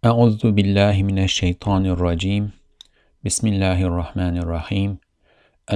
[0.00, 2.56] أعوذ بالله من الشيطان الرجيم.
[3.20, 4.96] بسم الله الرحمن الرحيم.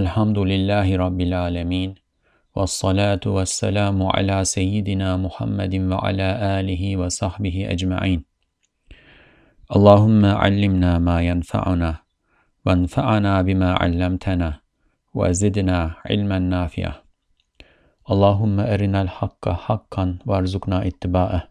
[0.01, 1.91] الحمد لله رب العالمين.
[2.57, 8.25] والصلاة والسلام على سيدنا محمد وعلى آله وصحبه أجمعين.
[9.77, 11.91] اللهم علمنا ما ينفعنا
[12.65, 14.51] وانفعنا بما علمتنا
[15.15, 16.95] وزدنا علما نافعا.
[18.11, 21.43] اللهم أرنا الحق حقا وارزقنا اتباعه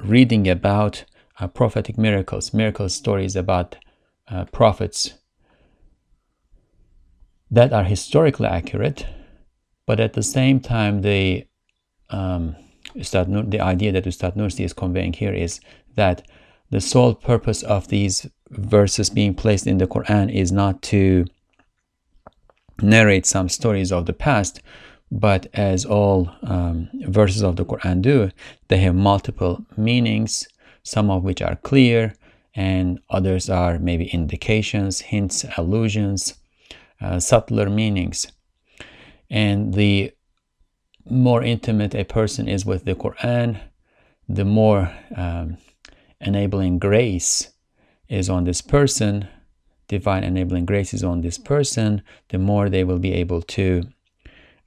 [0.00, 1.04] reading about
[1.40, 3.76] uh, prophetic miracles, miracle stories about
[4.28, 5.14] uh, prophets
[7.50, 9.06] that are historically accurate
[9.88, 11.46] but at the same time, the
[12.10, 12.54] um,
[12.94, 15.60] the idea that Ustad Nursi is conveying here is
[15.94, 16.28] that
[16.70, 21.24] the sole purpose of these verses being placed in the Quran is not to
[22.82, 24.60] narrate some stories of the past,
[25.10, 28.30] but as all um, verses of the Quran do,
[28.68, 30.46] they have multiple meanings,
[30.82, 32.14] some of which are clear,
[32.54, 36.34] and others are maybe indications, hints, allusions,
[37.00, 38.26] uh, subtler meanings.
[39.30, 40.12] And the
[41.08, 43.60] more intimate a person is with the Quran,
[44.28, 45.58] the more um,
[46.20, 47.50] enabling grace
[48.08, 49.28] is on this person,
[49.88, 53.84] divine enabling grace is on this person, the more they will be able to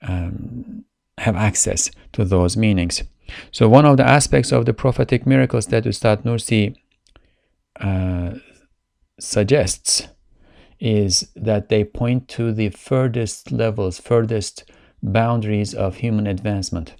[0.02, 0.86] um,
[1.20, 3.04] have access to those meanings.
[3.52, 6.76] So, one of the aspects of the prophetic miracles that Ustad Nursi
[7.80, 8.32] uh,
[9.20, 10.08] suggests
[10.82, 14.64] is that they point to the furthest levels, furthest
[15.04, 16.96] boundaries of human advancement.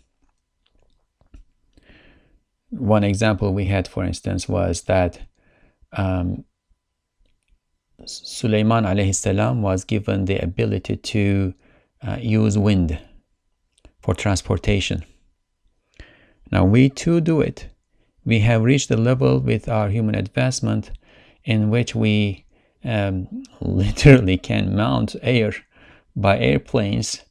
[2.70, 5.20] One example we had, for instance, was that
[5.98, 6.46] um,
[8.06, 11.54] Sulaiman alayhi salam was given the ability to
[12.08, 13.00] uh, use wind
[14.02, 15.04] for transportation.
[16.52, 17.68] Now we too do it.
[18.26, 20.92] We have reached a level with our human advancement
[21.44, 22.46] in which we
[22.84, 25.54] um, literally can mount air
[26.16, 27.22] by airplanes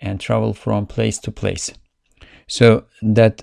[0.00, 1.70] and travel from place to place.
[2.46, 3.42] So that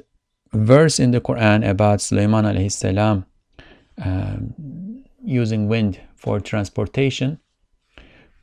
[0.53, 3.25] verse in the Quran about Sulaiman alayhi salam
[4.03, 7.39] um, using wind for transportation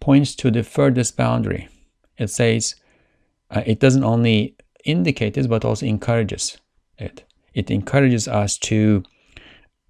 [0.01, 1.69] points to the furthest boundary.
[2.19, 2.77] It says
[3.51, 6.59] uh, it doesn't only indicate this but also encourages
[6.99, 7.25] it.
[7.55, 9.03] It encourages us to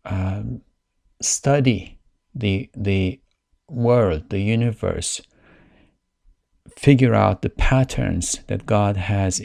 [0.04, 0.60] um,
[1.20, 1.98] study
[2.34, 3.20] the the
[3.68, 5.20] world, the universe,
[6.76, 9.42] figure out the patterns that God has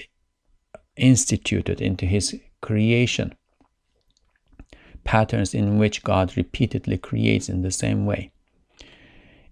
[0.95, 3.35] instituted into His creation,
[5.03, 8.31] patterns in which God repeatedly creates in the same way,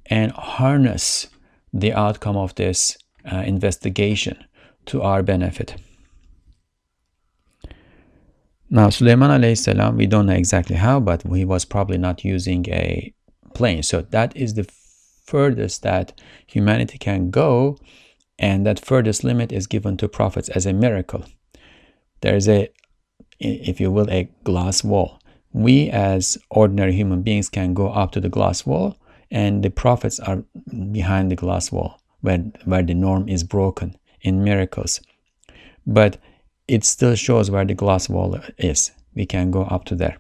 [0.06, 1.28] and harness
[1.74, 2.98] the outcome of this
[3.32, 4.44] uh, investigation
[4.86, 5.76] to our benefit.
[8.70, 12.68] Now, Sulaiman alayhi salam, we don't know exactly how, but he was probably not using
[12.70, 13.14] a
[13.54, 13.84] plane.
[13.84, 14.68] So that is the
[15.26, 17.78] furthest that humanity can go,
[18.40, 21.26] and that furthest limit is given to prophets as a miracle.
[22.22, 22.70] There is a,
[23.40, 25.20] if you will, a glass wall.
[25.54, 28.96] We as ordinary human beings can go up to the glass wall,
[29.30, 30.44] and the prophets are
[30.92, 35.02] behind the glass wall where, where the norm is broken in miracles.
[35.86, 36.18] But
[36.68, 40.18] it still shows where the glass wall is we can go up to there.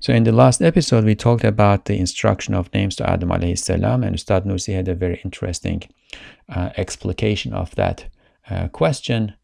[0.00, 3.58] So in the last episode, we talked about the instruction of names to Adam alayhi
[3.58, 5.82] salam, and Ustad Nursi had a very interesting
[6.56, 8.08] uh, explication of that
[8.50, 9.34] uh, question.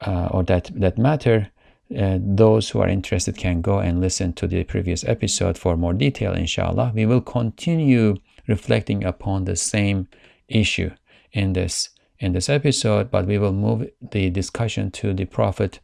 [0.00, 1.50] uh, or that that matter,
[1.96, 5.92] uh, those who are interested can go and listen to the previous episode for more
[5.94, 6.32] detail.
[6.32, 8.16] Inshallah, we will continue
[8.46, 10.08] reflecting upon the same
[10.48, 10.90] issue
[11.32, 15.80] in this in this episode, but we will move the discussion to the Prophet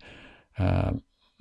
[0.59, 0.93] uh,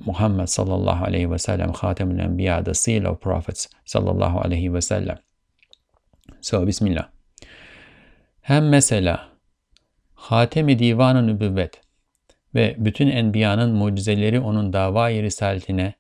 [0.06, 5.18] Muhammad sallallahu alaihi wasallam, Khatam al-Anbiya, the seal of prophets sallallahu aleyhi ve sellem.
[6.42, 7.10] So, Bismillah.
[8.42, 9.30] Hem mesela
[10.14, 11.82] Hatem-i Divan-ı Nübüvvet
[12.56, 15.94] ve bütün enbiyanın mucizeleri onun davayı risaletine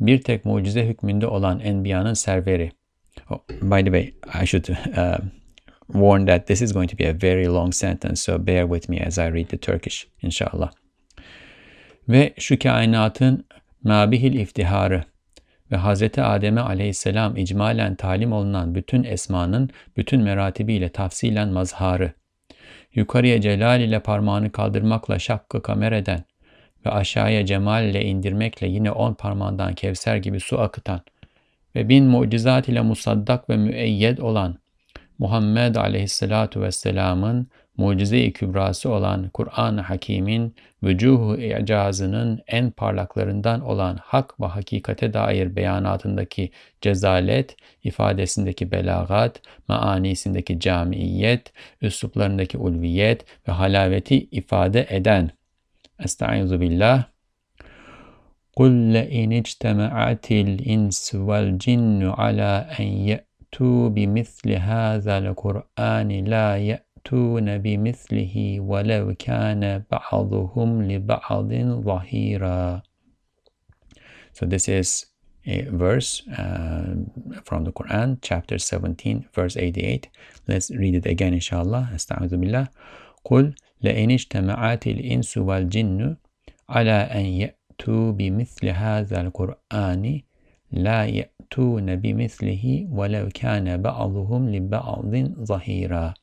[0.00, 2.72] bir tek mucize hükmünde olan enbiyanın serveri.
[3.30, 5.18] Oh, by the way, I should uh,
[5.86, 9.06] warn that this is going to be a very long sentence, so bear with me
[9.06, 10.70] as I read the Turkish, inshallah.
[12.08, 13.46] Ve şu kainatın
[13.82, 15.04] mabihil iftiharı
[15.72, 16.02] ve Hz.
[16.18, 22.12] Adem'e aleyhisselam icmalen talim olunan bütün esmanın bütün meratibiyle tafsilen mazharı
[22.94, 26.24] yukarıya celal ile parmağını kaldırmakla şakkı kamer eden
[26.86, 31.00] ve aşağıya cemal ile indirmekle yine on parmağından kevser gibi su akıtan
[31.74, 34.58] ve bin mucizat ile musaddak ve müeyyed olan
[35.18, 44.45] Muhammed aleyhissalatu vesselamın mucize-i kübrası olan Kur'an-ı Hakim'in vücuhu icazının en parlaklarından olan hak ve
[44.45, 46.51] hakikate dair beyanatındaki
[46.81, 55.29] cezalet, ifadesindeki belagat, maanisindeki camiyet, üsluplarındaki ulviyet ve halaveti ifade eden
[55.99, 57.03] Estaizu billah
[58.59, 68.60] قُلْ لَاِنْ اجْتَمَعَتِ الْاِنْسُ وَالْجِنُّ عَلَى اَنْ يَأْتُوا بِمِثْلِ هَذَا الْقُرْآنِ لَا يَأْتُوا يأتون بمثله
[68.60, 71.52] ولو كان بعضهم لبعض
[71.84, 72.82] ظهيرا
[74.32, 75.06] So this is
[75.46, 76.94] a verse uh,
[77.44, 80.08] from the Quran, chapter 17, verse 88.
[80.48, 81.90] Let's read it again, inshallah.
[81.94, 82.28] Astagfirullah.
[82.30, 82.68] بالله.
[83.24, 86.16] قل لئن اجتمعت الإنس والجن
[86.68, 90.20] على أن يأتوا بمثل هذا القرآن
[90.72, 95.14] لا يأتون بمثله ولو كان بعضهم لبعض
[95.44, 96.14] ظهيرا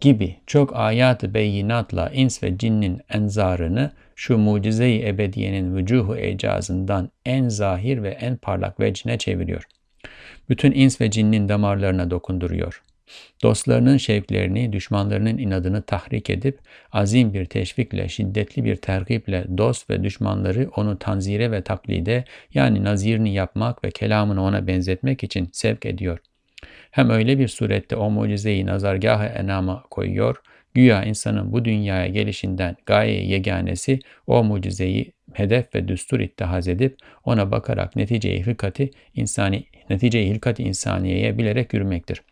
[0.00, 8.02] gibi çok ayat-ı beyinatla ins ve cinnin enzarını şu mucize-i ebediyenin vücuhu icazından en zahir
[8.02, 9.64] ve en parlak vecine çeviriyor.
[10.48, 12.82] Bütün ins ve cinnin damarlarına dokunduruyor.
[13.42, 16.58] Dostlarının şevklerini, düşmanlarının inadını tahrik edip
[16.92, 22.24] azim bir teşvikle, şiddetli bir tergiple dost ve düşmanları onu tanzire ve taklide
[22.54, 26.18] yani nazirini yapmak ve kelamını ona benzetmek için sevk ediyor.
[26.90, 30.36] Hem öyle bir surette o mucizeyi nazargah-ı enama koyuyor,
[30.74, 37.50] güya insanın bu dünyaya gelişinden gaye yeganesi o mucizeyi hedef ve düstur ittihaz edip ona
[37.50, 42.22] bakarak netice-i hilkati insani netice-i hilkati insaniyeye bilerek yürümektir.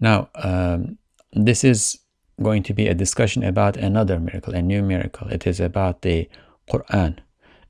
[0.00, 0.98] Now, um,
[1.46, 1.96] this is
[2.38, 5.34] going to be a discussion about another miracle, a new miracle.
[5.34, 6.26] It is about the
[6.68, 7.14] Quran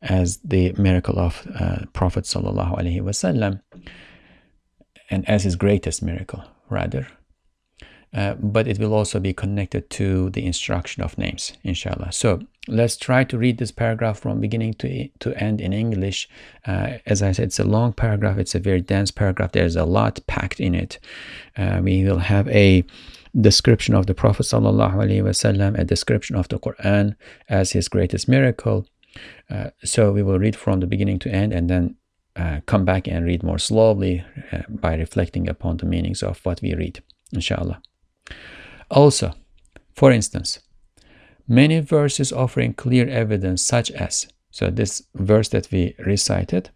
[0.03, 3.61] as the miracle of uh, Prophet sallallahu alaihi wasallam.
[5.11, 7.09] And as his greatest miracle, rather.
[8.15, 12.11] Uh, but it will also be connected to the instruction of names, inshallah.
[12.11, 16.27] So let's try to read this paragraph from beginning to, to end in English.
[16.67, 19.85] Uh, as I said, it's a long paragraph, it's a very dense paragraph, there's a
[19.85, 20.99] lot packed in it.
[21.57, 22.83] Uh, we will have a
[23.39, 27.15] description of the Prophet, wasallam, a description of the Quran
[27.51, 28.87] as his greatest miracle.
[29.51, 31.97] Uh, so we will read from the beginning to end and then
[32.39, 36.63] uh, come back and read more slowly uh, by reflecting upon the meanings of what
[36.63, 37.03] we read,
[37.33, 37.83] inshallah.
[38.91, 39.35] Also,
[39.95, 40.61] for instance,
[41.49, 46.71] many verses offering clear evidence, such as, so this verse that we recited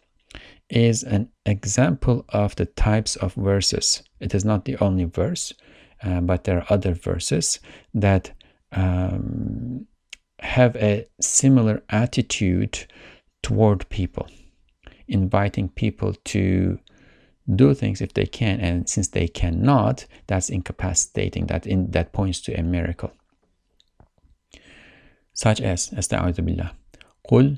[0.69, 4.03] is an example of the types of verses.
[4.21, 5.53] It is not the only verse,
[6.03, 7.61] uh, but there are other verses
[7.95, 8.33] that
[8.73, 9.87] um,
[10.41, 12.87] have a similar attitude
[13.43, 14.29] toward people
[15.08, 16.80] inviting people to
[17.56, 22.42] do things if they can and since they cannot that's incapacitating that in that points
[22.42, 23.12] to a miracle
[25.34, 26.72] such as استعوذ بالله
[27.24, 27.58] قل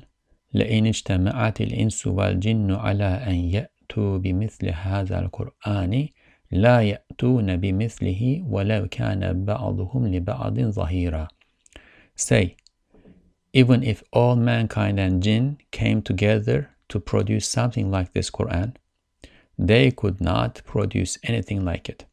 [0.54, 6.08] لئن اجتمعت الإنس والجن على أن يأتوا بمثل هذا القرآن
[6.50, 11.28] لا يأتون بمثله ولو كان بعضهم لبعض ظهيرا
[12.16, 12.56] Say,
[13.52, 18.75] even if all mankind and jinn came together to produce something like this Quran,
[19.57, 22.05] they could not produce anything like it.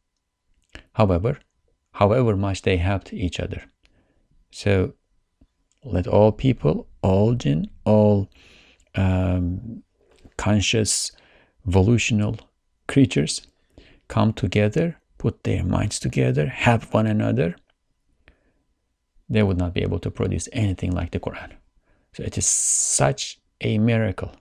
[0.93, 1.39] However,
[1.93, 3.63] however much they helped each other.
[4.51, 4.93] So
[5.83, 8.29] let all people, all jinn, all
[8.95, 9.83] um,
[10.37, 11.11] conscious,
[11.65, 12.37] volitional
[12.87, 13.45] creatures
[14.07, 17.55] come together, put their minds together, help one another,
[19.29, 21.51] they would not be able to produce anything like the Quran.
[22.13, 24.33] So it is such a miracle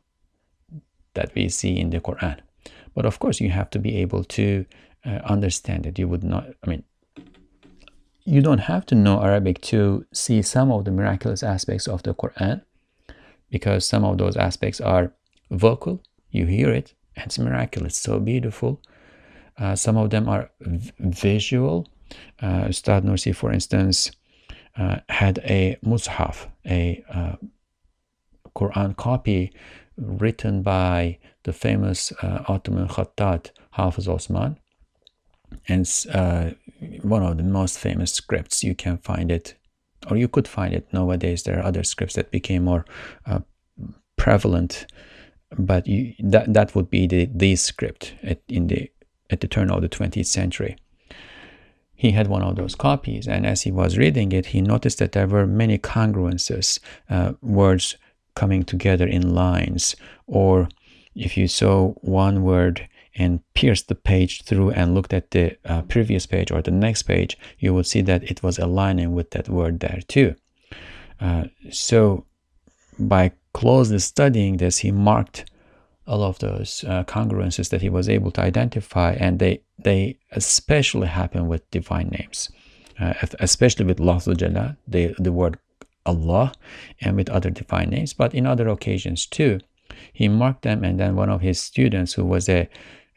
[1.14, 2.38] that we see in the Quran.
[2.94, 4.64] But of course, you have to be able to
[5.04, 5.98] uh, understand it.
[5.98, 6.84] You would not, I mean,
[8.24, 12.14] you don't have to know Arabic to see some of the miraculous aspects of the
[12.14, 12.62] Quran
[13.50, 15.12] because some of those aspects are
[15.50, 18.80] vocal, you hear it, and it's miraculous, so beautiful.
[19.58, 20.50] Uh, some of them are
[20.98, 21.86] visual.
[22.40, 24.10] Uh, Ustad Nursi, for instance,
[24.78, 27.36] uh, had a mushaf, a uh,
[28.56, 29.52] Quran copy
[29.96, 34.58] written by the famous uh, Ottoman Khattat Hafiz Osman.
[35.68, 36.50] And uh,
[37.02, 38.64] one of the most famous scripts.
[38.64, 39.54] You can find it,
[40.10, 41.42] or you could find it nowadays.
[41.42, 42.84] There are other scripts that became more
[43.26, 43.40] uh,
[44.16, 44.86] prevalent,
[45.58, 48.90] but you, that that would be the the script at, in the
[49.30, 50.76] at the turn of the 20th century.
[51.94, 55.12] He had one of those copies, and as he was reading it, he noticed that
[55.12, 57.96] there were many congruences, uh, words
[58.34, 59.96] coming together in lines,
[60.26, 60.68] or
[61.14, 65.82] if you saw one word and pierced the page through and looked at the uh,
[65.82, 69.48] previous page or the next page, you would see that it was aligning with that
[69.48, 70.34] word there too.
[71.20, 72.24] Uh, so
[72.98, 75.50] by closely studying this, he marked
[76.06, 81.06] all of those uh, congruences that he was able to identify, and they they especially
[81.06, 82.50] happen with divine names,
[82.98, 85.58] uh, especially with Lafzul Jalal, the the word
[86.06, 86.52] Allah,
[87.00, 89.60] and with other divine names, but in other occasions too.
[90.12, 92.68] He marked them, and then one of his students, who was a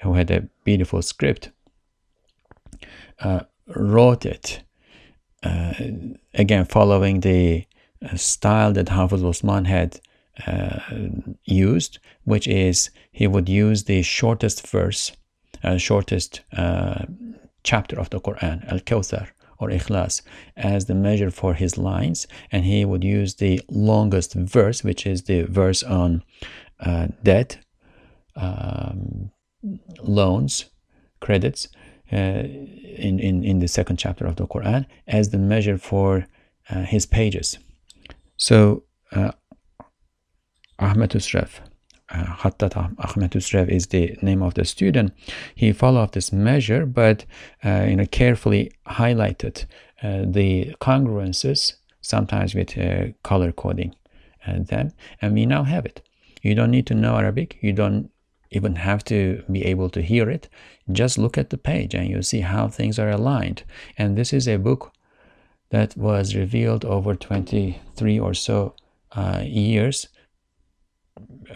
[0.01, 1.51] who had a beautiful script,
[3.19, 4.61] uh, wrote it
[5.43, 5.73] uh,
[6.33, 7.65] again following the
[8.03, 9.99] uh, style that Hafiz Osman had
[10.45, 10.79] uh,
[11.45, 15.11] used, which is he would use the shortest verse,
[15.63, 17.05] uh, shortest uh,
[17.63, 20.21] chapter of the Quran, Al Kawthar or Ikhlas,
[20.55, 25.23] as the measure for his lines, and he would use the longest verse, which is
[25.23, 26.23] the verse on
[26.79, 27.57] uh, debt,
[28.35, 29.31] um,
[30.03, 30.65] loans,
[31.19, 31.67] credits
[32.11, 36.27] uh, in, in, in the second chapter of the Quran as the measure for
[36.69, 37.57] uh, his pages.
[38.37, 39.31] So uh,
[40.79, 41.59] Ahmed Husrev,
[42.09, 45.13] uh, Khattat Ahmed Husrev is the name of the student.
[45.55, 47.25] He followed this measure, but
[47.63, 49.65] uh, you know carefully highlighted
[50.03, 53.95] uh, the congruences, sometimes with uh, color coding
[54.47, 56.01] uh, them, and we now have it.
[56.41, 57.57] You don't need to know Arabic.
[57.61, 58.11] You don't
[58.51, 60.47] even have to be able to hear it.
[60.91, 63.63] Just look at the page and you'll see how things are aligned.
[63.97, 64.93] And this is a book
[65.71, 68.75] that was revealed over 23 or so
[69.13, 70.07] uh, years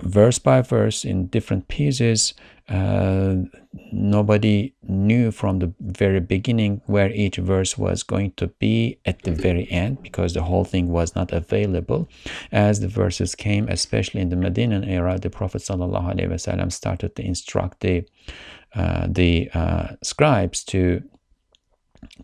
[0.01, 2.34] verse by verse in different pieces.
[2.68, 3.36] Uh,
[3.91, 9.32] nobody knew from the very beginning where each verse was going to be at the
[9.32, 12.08] very end because the whole thing was not available.
[12.51, 17.79] As the verses came, especially in the Medinan era, the Prophet ﷺ started to instruct
[17.79, 18.06] the
[18.75, 21.01] uh, the uh, scribes to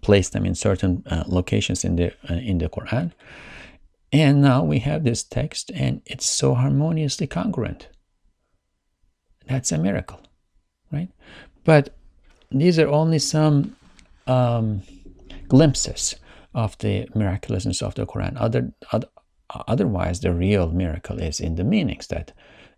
[0.01, 3.12] place them in certain uh, locations in the uh, in the Quran.
[4.15, 7.89] And now we have this text and it's so harmoniously congruent.
[9.45, 10.22] That's a miracle,
[10.89, 11.10] right?
[11.65, 11.98] But
[12.50, 13.75] these are only some
[14.25, 14.84] um,
[15.50, 16.15] glimpses
[16.53, 18.38] of the miraculousness of the Quran.
[18.39, 19.07] Other, other,
[19.50, 22.31] otherwise, the real miracle is in the meanings that,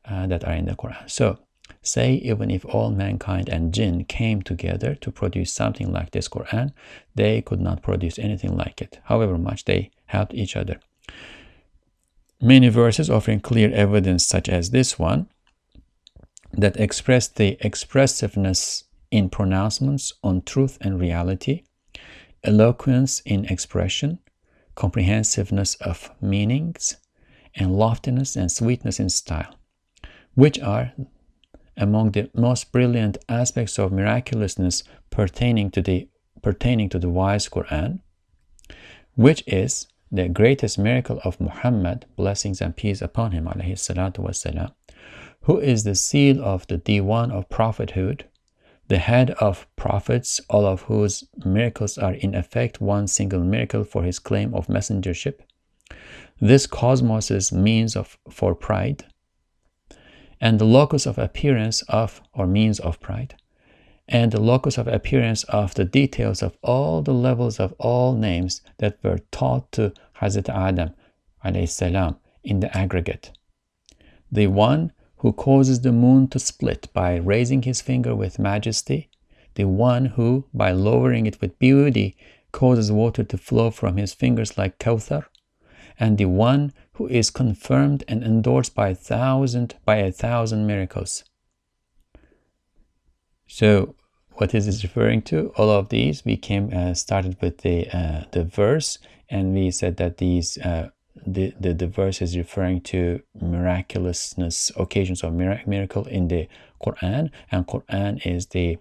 [0.05, 1.07] uh, that are in the Quran.
[1.07, 1.37] So,
[1.83, 6.71] say even if all mankind and jinn came together to produce something like this Quran,
[7.13, 10.79] they could not produce anything like it, however much they helped each other.
[12.41, 15.27] Many verses offering clear evidence, such as this one,
[16.51, 21.63] that express the expressiveness in pronouncements on truth and reality,
[22.43, 24.19] eloquence in expression,
[24.75, 26.97] comprehensiveness of meanings,
[27.55, 29.55] and loftiness and sweetness in style,
[30.35, 30.93] which are
[31.75, 36.07] among the most brilliant aspects of miraculousness pertaining to the
[36.41, 37.99] pertaining to the wise Quran,
[39.15, 44.72] which is the greatest miracle of Muhammad, blessings and peace upon him, والسلام,
[45.42, 48.26] who is the seal of the Diwan of prophethood,
[48.88, 54.02] the head of prophets, all of whose miracles are in effect one single miracle for
[54.02, 55.40] his claim of messengership.
[56.40, 59.06] This cosmos's means of for pride,
[60.40, 63.34] and the locus of appearance of or means of pride
[64.07, 68.61] and the locus of appearance of the details of all the levels of all names
[68.77, 70.93] that were taught to Hazrat Adam
[71.67, 73.31] salam, in the aggregate.
[74.31, 79.09] The one who causes the moon to split by raising his finger with majesty,
[79.55, 82.15] the one who, by lowering it with beauty,
[82.51, 85.25] causes water to flow from his fingers like Kawthar,
[85.99, 91.23] and the one who is confirmed and endorsed by a thousand by a thousand miracles.
[93.47, 93.95] So
[94.33, 95.51] what is this referring to?
[95.57, 98.99] All of these we came uh, started with the uh, the verse,
[99.29, 100.89] and we said that these uh,
[101.25, 106.47] the, the the verse is referring to miraculousness occasions of miracle in the
[106.83, 108.77] Quran, and Quran is the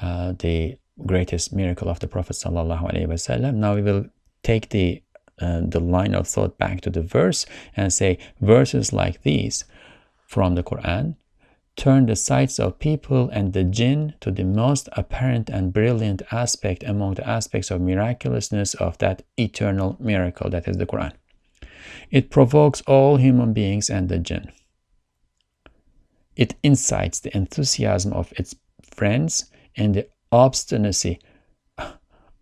[0.00, 3.54] uh, the greatest miracle of the Prophet sallallahu alaihi wasallam.
[3.54, 4.06] Now we will
[4.42, 5.02] take the
[5.40, 9.64] uh, the line of thought back to the verse and say verses like these
[10.26, 11.16] from the Quran
[11.78, 16.82] turn the sights of people and the jinn to the most apparent and brilliant aspect
[16.82, 21.12] among the aspects of miraculousness of that eternal miracle that is the Quran.
[22.10, 24.50] It provokes all human beings and the jinn.
[26.34, 31.20] It incites the enthusiasm of its friends and the obstinacy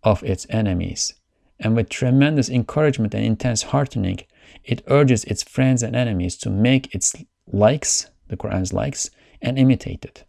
[0.03, 1.13] of its enemies.
[1.59, 4.19] And with tremendous encouragement and intense heartening,
[4.63, 7.15] it urges its friends and enemies to make its
[7.51, 9.09] likes, the Quran's likes,
[9.41, 10.23] and imitate it.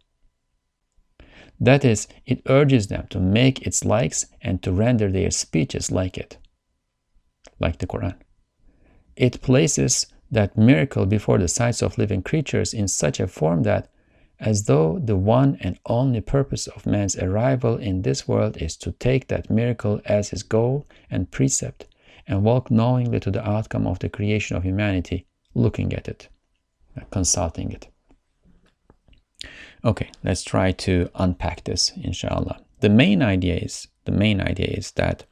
[1.59, 6.17] That is, it urges them to make its likes and to render their speeches like
[6.17, 6.37] it,
[7.59, 8.15] like the Quran.
[9.15, 13.89] It places that miracle before the sights of living creatures in such a form that,
[14.39, 18.93] as though the one and only purpose of man's arrival in this world is to
[18.93, 21.87] take that miracle as his goal and precept
[22.25, 26.29] and walk knowingly to the outcome of the creation of humanity, looking at it,
[27.11, 27.89] consulting it.
[29.83, 32.59] Okay, let's try to unpack this, inshallah.
[32.81, 35.25] The main idea is the main idea is that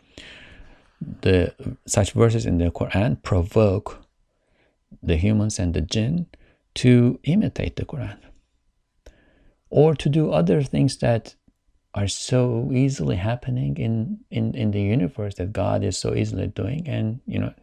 [1.22, 1.54] the
[1.86, 4.02] such verses in the Quran provoke
[5.04, 6.28] the humans and the jinn
[6.76, 8.18] to imitate the Quran
[9.70, 11.36] or to do other things that
[11.94, 16.88] are so easily happening in, in, in the universe that God is so easily doing.
[16.88, 17.54] And, you know,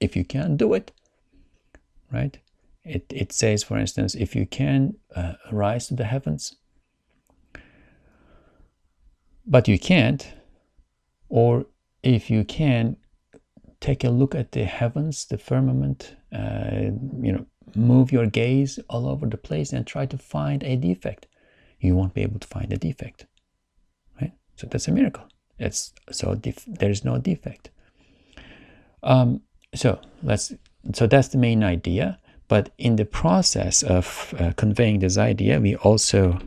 [0.00, 0.92] if you can't do it,
[2.10, 2.38] right?
[2.86, 6.54] It, it says, for instance, if you can uh, rise to the heavens,
[9.44, 10.26] but you can't,
[11.28, 11.66] or
[12.02, 12.96] if you can,
[13.80, 19.08] take a look at the heavens, the firmament, uh, you know, move your gaze all
[19.08, 21.26] over the place and try to find a defect.
[21.80, 23.26] You won't be able to find a defect,
[24.20, 24.32] right?
[24.56, 25.24] So that's a miracle.
[25.58, 27.70] It's so there is no defect.
[29.02, 29.42] Um,
[29.74, 30.54] so let's.
[30.94, 32.18] So that's the main idea.
[32.48, 36.38] But in the process of uh, conveying this idea, we also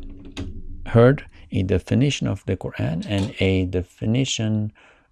[0.88, 4.72] heard a definition of the Quran and a definition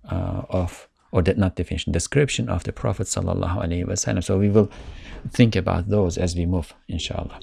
[0.09, 4.23] uh, of, or not definition, description of the Prophet sallallahu alaihi wasallam.
[4.23, 4.71] So we will
[5.29, 7.39] think about those as we move, inshallah.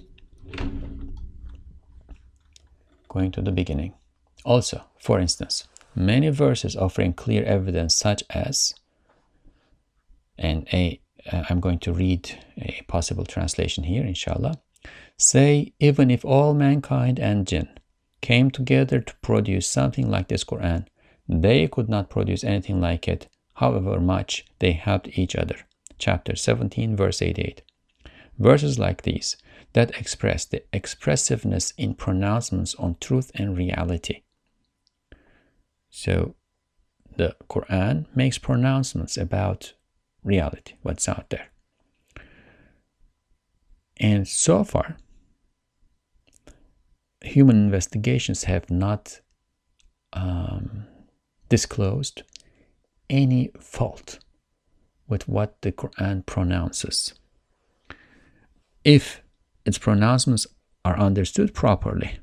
[3.09, 3.95] Going to the beginning.
[4.45, 8.75] Also, for instance, many verses offering clear evidence, such as,
[10.39, 11.01] and a
[11.31, 14.61] Uh, I'm going to read a possible translation here, inshallah.
[15.17, 17.69] Say, even if all mankind and jinn
[18.21, 20.87] came together to produce something like this Quran,
[21.29, 25.57] they could not produce anything like it, however much they helped each other.
[25.99, 27.63] Chapter 17, verse 88.
[28.39, 29.37] Verses like these
[29.75, 34.23] that express the expressiveness in pronouncements on truth and reality.
[35.91, 36.35] So,
[37.17, 39.75] the Quran makes pronouncements about
[40.25, 41.49] reality, what's out there.
[43.99, 44.97] And so far,
[47.23, 49.21] human investigations have not
[50.13, 50.87] um,
[51.49, 52.23] disclosed
[53.09, 54.19] any fault
[55.07, 57.15] with what the Quran pronounces.
[58.85, 59.23] If
[59.65, 60.47] its pronouncements
[60.85, 62.19] are understood properly,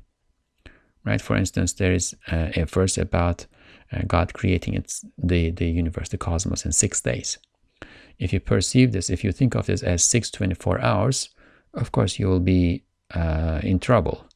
[1.04, 1.20] right?
[1.20, 3.46] For instance, there is a, verse about
[3.92, 7.38] uh, God creating its, the, the universe, the cosmos, in six days.
[8.18, 11.30] If you perceive this, if you think of this as 624 hours,
[11.74, 14.26] of course you will be uh, in trouble,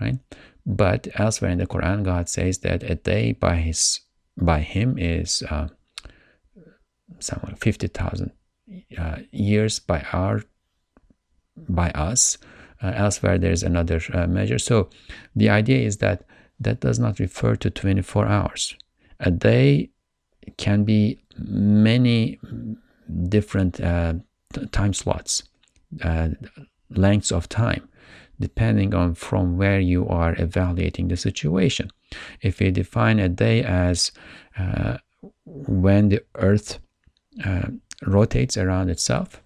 [0.00, 0.18] right?
[0.66, 4.00] But elsewhere in the Quran, God says that a day by his
[4.40, 5.68] by him is uh,
[7.18, 8.30] somewhere 50,000
[8.98, 10.42] uh, years by our
[11.68, 12.38] by us.
[12.80, 14.58] Uh, elsewhere, there is another uh, measure.
[14.58, 14.88] So
[15.34, 16.24] the idea is that
[16.60, 18.76] that does not refer to 24 hours.
[19.20, 19.90] A day
[20.56, 22.38] can be many
[23.28, 24.14] different uh,
[24.72, 25.44] time slots,
[26.02, 26.30] uh,
[26.90, 27.88] lengths of time,
[28.40, 31.90] depending on from where you are evaluating the situation.
[32.42, 34.12] If we define a day as
[34.58, 34.98] uh,
[35.44, 36.78] when the Earth
[37.44, 37.68] uh,
[38.06, 39.42] rotates around itself,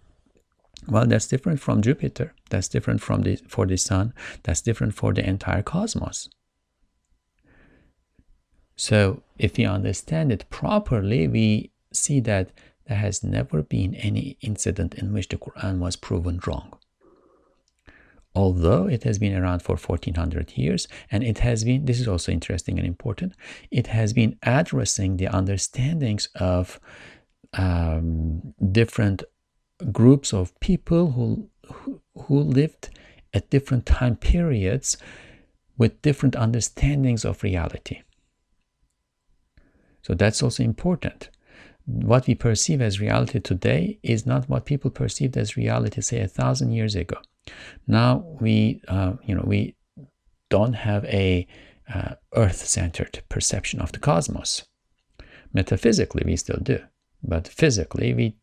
[0.89, 2.35] well, that's different from Jupiter.
[2.51, 4.13] That's different from the for the Sun.
[4.43, 6.29] That's different for the entire cosmos.
[8.77, 12.51] So if we understand it properly, we see that
[12.87, 16.79] there has never been any incident in which the Quran was proven wrong.
[18.35, 22.33] Although it has been around for 1400 years, and it has been, this is also
[22.33, 23.35] interesting and important,
[23.71, 26.81] it has been addressing the understandings of
[27.53, 29.23] um, different
[29.91, 32.89] groups of people who, who, who lived
[33.35, 34.97] at different time periods
[35.77, 38.03] with different understandings of reality.
[40.03, 41.31] So that's also important.
[41.85, 46.29] What we perceive as reality today is not what people perceived as reality, say, a
[46.29, 47.17] thousand years ago.
[47.87, 49.75] Now we, uh, you know, we
[50.49, 51.47] don't have a
[51.93, 54.65] uh, Earth-centered perception of the cosmos.
[55.53, 56.79] Metaphysically, we still do,
[57.23, 58.37] but physically, we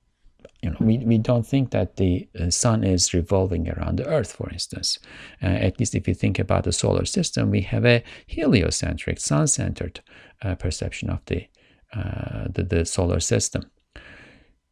[0.62, 4.34] you know, we, we don't think that the uh, sun is revolving around the earth,
[4.34, 5.00] for instance.
[5.42, 10.02] Uh, at least if you think about the solar system, we have a heliocentric, sun-centered
[10.42, 11.48] uh, perception of the,
[11.94, 13.70] the, the solar system.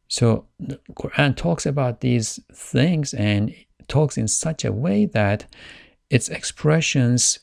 [0.08, 3.54] So the Quran talks about these things and
[3.88, 5.46] talks in such a way that
[6.10, 7.38] its expressions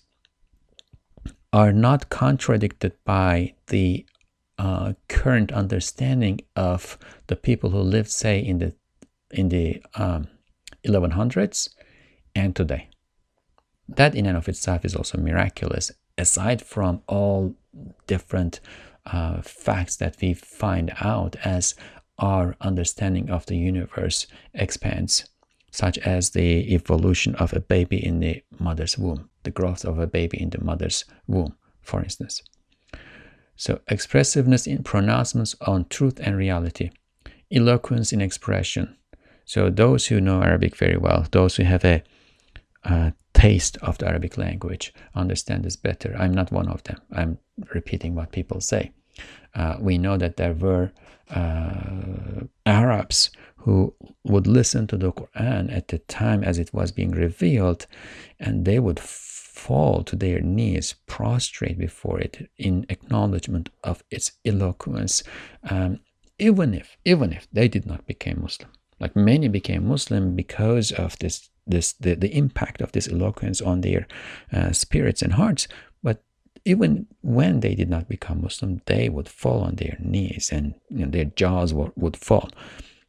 [1.53, 4.05] are not contradicted by the
[4.57, 8.73] uh, current understanding of the people who lived, say, in the
[9.31, 10.27] in the um,
[10.85, 11.69] 1100s
[12.35, 12.89] and today.
[13.87, 15.91] That in and of itself is also miraculous.
[16.17, 17.55] Aside from all
[18.07, 18.59] different
[19.05, 21.75] uh, facts that we find out as
[22.17, 25.29] our understanding of the universe expands,
[25.71, 30.07] such as the evolution of a baby in the mother's womb, the growth of a
[30.07, 32.41] baby in the mother's womb, for instance.
[33.57, 36.91] So expressiveness in pronouncements on truth and reality,
[37.51, 38.95] eloquence in expression.
[39.45, 42.03] So those who know Arabic very well, those who have a,
[42.83, 46.15] a taste of the Arabic language, understand this better.
[46.17, 46.99] I'm not one of them.
[47.11, 47.37] I'm
[47.73, 48.91] repeating what people say.
[49.53, 50.91] Uh, we know that there were
[51.29, 53.93] uh, Arabs who
[54.23, 57.87] would listen to the Quran at the time as it was being revealed,
[58.39, 65.23] and they would fall to their knees, prostrate before it in acknowledgement of its eloquence,
[65.69, 65.99] um,
[66.37, 68.69] even if even if they did not become Muslim.
[68.99, 73.81] Like many became Muslim because of this this the, the impact of this eloquence on
[73.81, 74.07] their
[74.53, 75.67] uh, spirits and hearts.
[76.03, 76.23] But
[76.65, 81.05] even when they did not become Muslim, they would fall on their knees and you
[81.05, 82.49] know, their jaws would, would fall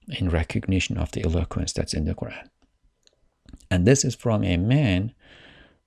[0.08, 2.48] in recognition of the eloquence that's in the Quran.
[3.70, 5.12] And this is from a man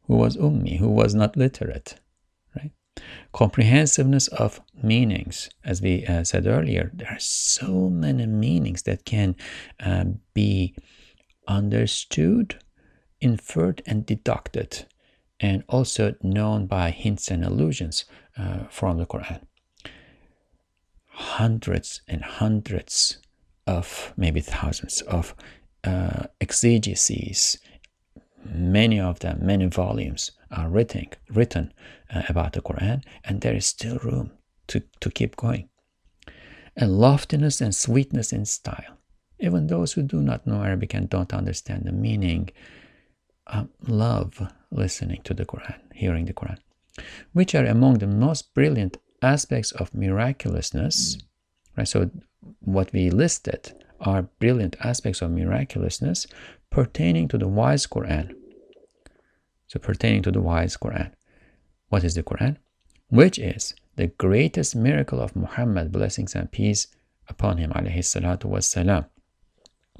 [0.07, 1.95] who was ummi, who was not literate,
[2.55, 2.71] right?
[3.31, 9.35] Comprehensiveness of meanings, as we uh, said earlier, there are so many meanings that can
[9.79, 10.75] uh, be
[11.49, 12.59] understood,
[13.19, 14.85] inferred, and deducted,
[15.41, 18.05] and also known by hints and allusions
[18.37, 19.41] uh, from the Quran.
[21.07, 23.17] Hundreds and hundreds
[23.67, 25.35] of, maybe thousands of
[25.83, 27.57] uh, exegeses
[28.45, 31.73] many of them, many volumes are written, written
[32.13, 34.31] uh, about the Quran, and there is still room
[34.67, 35.69] to, to keep going.
[36.75, 38.98] And loftiness and sweetness in style.
[39.39, 42.49] Even those who do not know Arabic and don't understand the meaning
[43.47, 46.57] um, love listening to the Quran, hearing the Quran,
[47.33, 51.17] which are among the most brilliant aspects of miraculousness.
[51.77, 51.87] Right?
[51.87, 52.11] So,
[52.59, 56.27] what we listed are brilliant aspects of miraculousness
[56.69, 58.33] pertaining to the wise Quran.
[59.67, 61.11] So pertaining to the wise Quran.
[61.89, 62.57] What is the Quran?
[63.09, 66.87] Which is the greatest miracle of Muhammad, blessings and peace
[67.27, 69.05] upon him, alayhi salatu wassalam.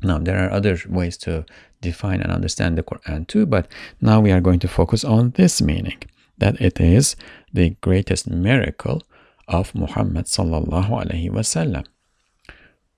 [0.03, 1.45] Now, there are other ways to
[1.81, 3.67] define and understand the Quran too, but
[4.01, 5.97] now we are going to focus on this meaning
[6.37, 7.15] that it is
[7.53, 9.03] the greatest miracle
[9.47, 10.27] of Muhammad.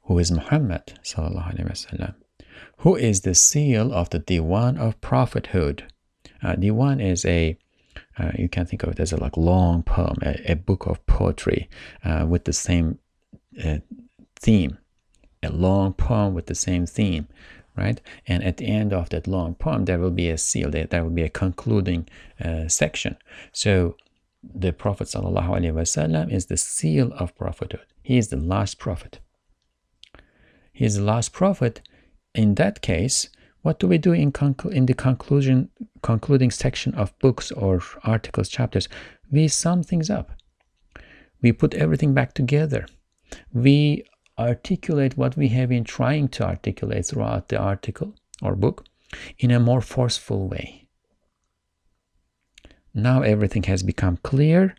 [0.03, 0.93] Who is Muhammad
[2.81, 5.83] who is the seal of the Diwan of prophethood.
[6.43, 7.57] Uh, Diwan is a
[8.17, 11.05] uh, you can think of it as a like long poem, a, a book of
[11.05, 11.69] poetry
[12.03, 12.97] uh, with the same
[13.63, 13.77] uh,
[14.35, 14.77] theme,
[15.51, 17.27] long poem with the same theme,
[17.75, 18.01] right?
[18.27, 20.69] And at the end of that long poem, there will be a seal.
[20.69, 22.07] There, there will be a concluding
[22.43, 23.17] uh, section.
[23.51, 23.95] So
[24.43, 27.85] the Prophet ﷺ is the seal of prophethood.
[28.01, 29.19] He is the last prophet.
[30.73, 31.81] He is the last prophet
[32.33, 33.29] in that case,
[33.61, 34.33] what do we do in,
[34.71, 35.69] in the conclusion
[36.01, 38.89] concluding section of books or articles, chapters?
[39.29, 40.31] We sum things up.
[41.41, 42.85] We put everything back together.
[43.53, 44.05] We
[44.37, 48.85] articulate what we have been trying to articulate throughout the article or book
[49.37, 50.87] in a more forceful way.
[52.93, 54.75] Now everything has become clear.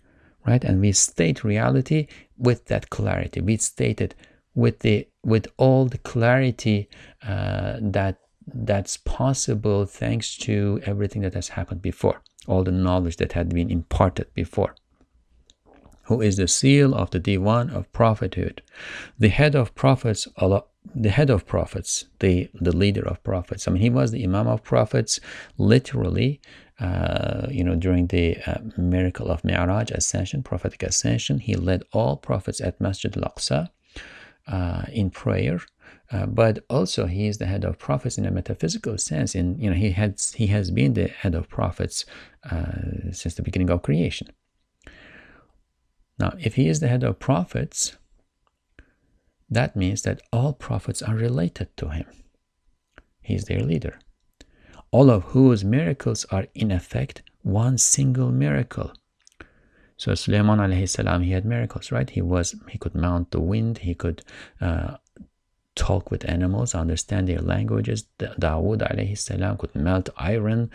[0.47, 0.65] right?
[0.65, 3.41] And we state reality with that clarity.
[3.41, 4.15] We state it
[4.55, 6.89] with the with all the clarity
[7.27, 13.33] uh, that that's possible thanks to everything that has happened before, all the knowledge that
[13.33, 14.75] had been imparted before.
[16.05, 18.63] Who is the seal of the divan of prophethood,
[19.19, 20.27] the head of prophets,
[20.95, 23.67] the head of prophets, the the leader of prophets.
[23.67, 25.21] I mean, he was the imam of prophets,
[25.59, 26.41] literally.
[26.81, 32.17] Uh, you know, during the uh, miracle of Mi'raj ascension, prophetic ascension, he led all
[32.17, 33.69] prophets at Masjid al-Aqsa
[34.49, 35.61] uh, in prayer.
[36.11, 39.35] Uh, but also he is the head of prophets in a metaphysical sense.
[39.35, 42.05] In you know he has he has been the head of prophets
[42.51, 44.29] uh, since the beginning of creation.
[46.23, 47.97] Now, if he is the head of prophets,
[49.51, 52.07] that means that all prophets are related to him.
[53.21, 53.99] He is their leader.
[54.93, 58.93] All of whose miracles are in effect one single miracle.
[59.97, 62.09] So Sulaiman alayhi salam, he had miracles, right?
[62.09, 64.23] He was he could mount the wind, he could
[64.61, 64.99] uh,
[65.75, 68.05] talk with animals, understand their languages.
[68.21, 70.71] Dawood alayhi salam could melt iron,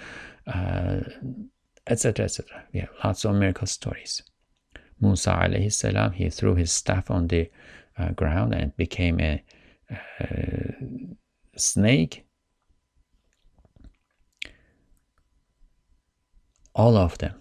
[0.46, 2.64] etc., uh, etc.
[2.74, 4.24] We have lots of miracle stories.
[5.02, 7.50] Musa alayhi salam, he threw his staff on the
[7.98, 9.44] uh, ground and became a,
[10.20, 10.74] a
[11.56, 12.26] snake.
[16.76, 17.34] All of them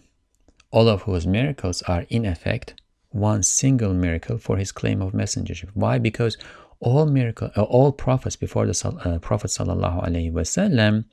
[0.76, 2.74] all of whose miracles are in effect
[3.10, 5.70] one single miracle for his claim of messengership.
[5.72, 5.98] Why?
[5.98, 6.36] Because
[6.80, 11.06] all miracle, uh, all prophets before the uh, Prophet sallallahu alaihi wasallam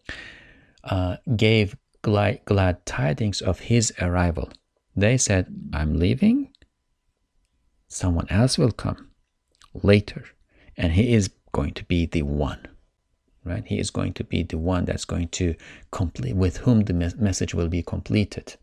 [0.83, 4.51] uh, gave glad, glad tidings of his arrival.
[4.95, 6.53] They said, "I'm leaving.
[7.87, 9.11] Someone else will come
[9.73, 10.25] later,
[10.77, 12.67] and he is going to be the one."
[13.45, 13.65] Right?
[13.65, 15.55] He is going to be the one that's going to
[15.91, 18.55] complete, with whom the me- message will be completed.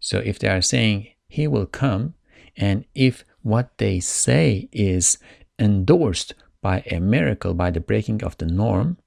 [0.00, 2.14] So if they are saying he will come,
[2.56, 5.18] and if what they say is
[5.58, 8.98] endorsed by a miracle, by the breaking of the norm,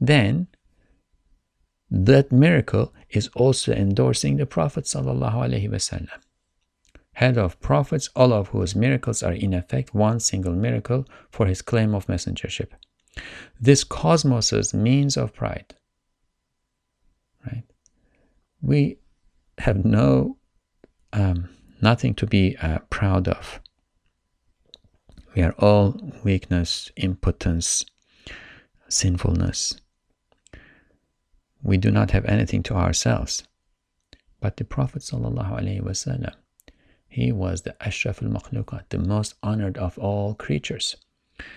[0.00, 0.48] then
[1.88, 6.08] that miracle is also endorsing the Prophet sallallahu
[7.14, 11.60] Head of prophets, all of whose miracles are in effect one single miracle for his
[11.60, 12.70] claim of messengership.
[13.60, 15.74] This cosmos's means of pride.
[17.46, 17.64] Right?
[18.62, 18.98] We
[19.58, 20.38] have no
[21.12, 21.50] um,
[21.82, 23.60] nothing to be uh, proud of.
[25.34, 27.84] We are all weakness, impotence,
[28.88, 29.81] sinfulness.
[31.62, 33.44] We do not have anything to ourselves.
[34.40, 36.34] But the Prophet wasallam,
[37.08, 40.96] he was the Ashraf al the most honored of all creatures.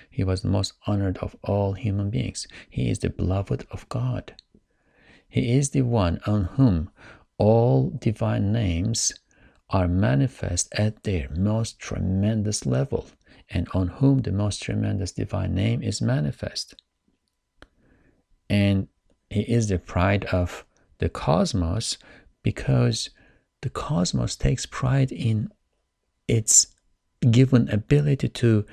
[0.10, 2.48] He was the most honored of all human beings.
[2.70, 4.36] He is the beloved of God.
[5.28, 6.92] He is the one on whom
[7.38, 9.12] all divine names
[9.70, 13.08] are manifest at their most tremendous level
[13.50, 16.76] and on whom the most tremendous divine name is manifest.
[18.50, 18.88] And
[19.42, 20.66] is the pride of
[21.00, 21.98] the cosmos
[22.44, 23.10] because
[23.62, 25.50] the cosmos takes pride in
[26.28, 26.68] its
[27.32, 28.66] given ability to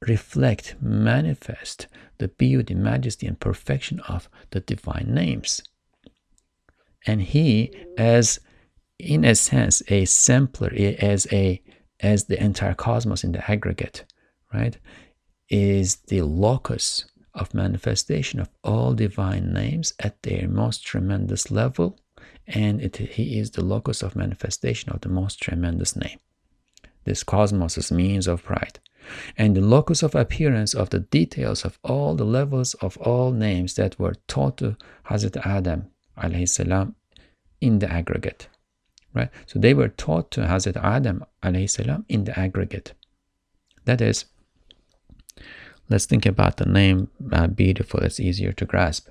[0.00, 1.86] reflect, manifest
[2.18, 5.62] the beauty, majesty, and perfection of the divine names.
[7.06, 8.38] And he as
[8.98, 11.60] in a sense a sampler as a
[12.00, 14.04] as the entire cosmos in the aggregate
[14.54, 14.78] right
[15.48, 21.98] is the locus of manifestation of all divine names at their most tremendous level
[22.46, 26.18] and it, he is the locus of manifestation of the most tremendous name.
[27.04, 28.78] This cosmos is means of pride
[29.36, 33.74] and the locus of appearance of the details of all the levels of all names
[33.74, 35.90] that were taught to Hazrat Adam
[36.46, 36.94] salam
[37.60, 38.48] in the aggregate
[39.14, 39.30] right?
[39.46, 41.24] So they were taught to Hazrat Adam
[41.66, 42.94] salam in the aggregate.
[43.84, 44.26] That is
[45.92, 49.08] let's think about the name uh, beautiful it's easier to grasp.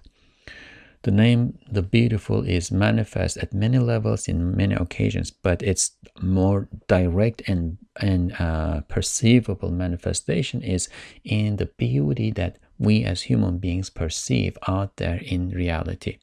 [1.04, 5.92] The name the beautiful is manifest at many levels in many occasions but its
[6.22, 10.90] more direct and and uh, perceivable manifestation is
[11.24, 16.18] in the beauty that we as human beings perceive out there in reality.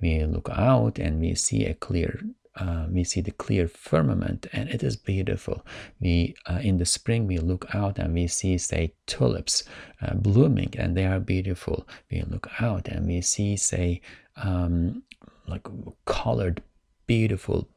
[0.00, 2.20] We look out and we see a clear
[2.56, 5.64] uh, we see the clear firmament and it is beautiful
[6.00, 9.64] we uh, in the spring we look out and we see say tulips
[10.02, 14.00] uh, blooming and they are beautiful we look out and we see say
[14.36, 15.02] um,
[15.46, 15.66] like
[16.04, 16.62] colored
[17.06, 17.68] beautiful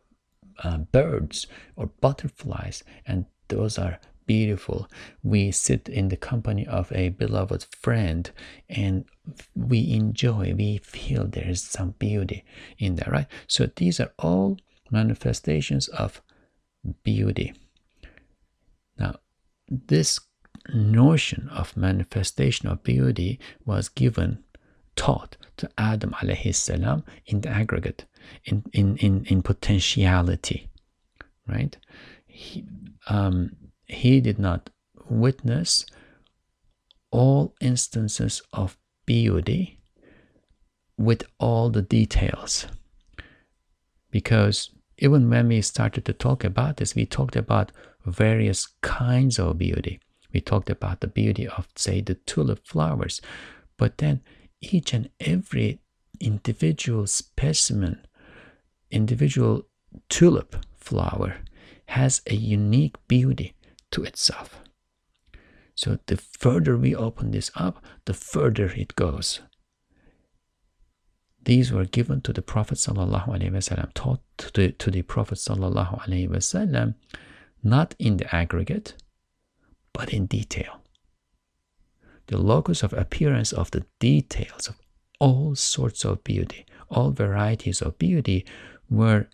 [0.64, 4.88] uh, birds or butterflies and those are beautiful.
[5.24, 8.30] We sit in the company of a beloved friend
[8.70, 9.06] and
[9.56, 12.46] we enjoy, we feel there is some beauty
[12.78, 13.26] in there, right?
[13.48, 14.60] So these are all
[14.92, 16.22] manifestations of
[17.04, 17.54] beauty.
[18.98, 19.16] Now,
[19.68, 20.20] this
[20.74, 24.44] notion of manifestation of beauty was given,
[24.96, 28.06] taught to Adam alayhi salam in the aggregate,
[28.46, 30.70] in, in, in, in potentiality,
[31.48, 31.78] right?
[32.28, 32.66] He,
[33.08, 34.70] um, he did not
[35.10, 35.86] witness
[37.12, 39.80] all instances of beauty
[40.98, 42.68] with all the details.
[44.12, 47.72] Because even when we started to talk about this, we talked about
[48.06, 50.00] various kinds of beauty.
[50.34, 53.22] We talked about the beauty of, say, the tulip flowers.
[53.78, 54.22] But then
[54.62, 55.80] each and every
[56.20, 58.06] individual specimen,
[58.92, 59.68] individual
[60.10, 61.38] tulip flower
[61.88, 63.56] has a unique beauty
[63.92, 64.62] to itself.
[65.76, 69.40] So the further we open this up, the further it goes.
[71.46, 76.96] These were given to the Prophet ﷺ, taught to the, to the Prophet ﷺ,
[77.64, 78.96] not in the aggregate,
[79.94, 80.82] but in detail.
[82.28, 84.76] The locus of appearance of the details of
[85.20, 88.46] all sorts of beauty, all varieties of beauty
[88.90, 89.28] were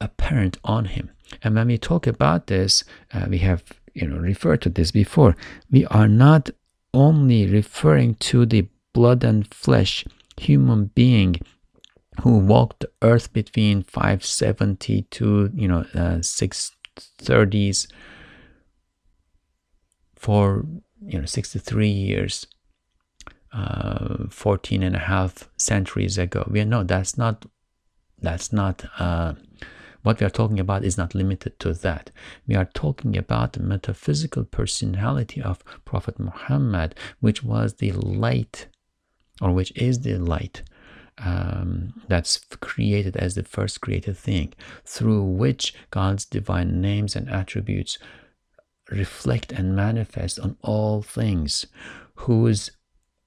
[0.00, 1.10] apparent on him.
[1.42, 3.62] And when we talk about this, uh, we have
[3.94, 5.36] you know referred to this before.
[5.70, 6.50] We are not
[6.92, 10.04] only referring to the blood and flesh
[10.40, 11.36] human being
[12.22, 17.86] who walked the earth between 570 to you know uh, 630s
[20.16, 20.64] for
[21.02, 22.46] you know 63 years
[23.52, 27.46] uh, 14 and a half centuries ago we know that's not
[28.22, 29.34] that's not uh,
[30.02, 32.10] what we are talking about is not limited to that.
[32.46, 38.68] We are talking about the metaphysical personality of Prophet Muhammad, which was the light,
[39.40, 40.62] or which is the light
[41.18, 44.52] um, that's created as the first created thing,
[44.84, 47.98] through which God's divine names and attributes
[48.90, 51.66] reflect and manifest on all things,
[52.14, 52.70] whose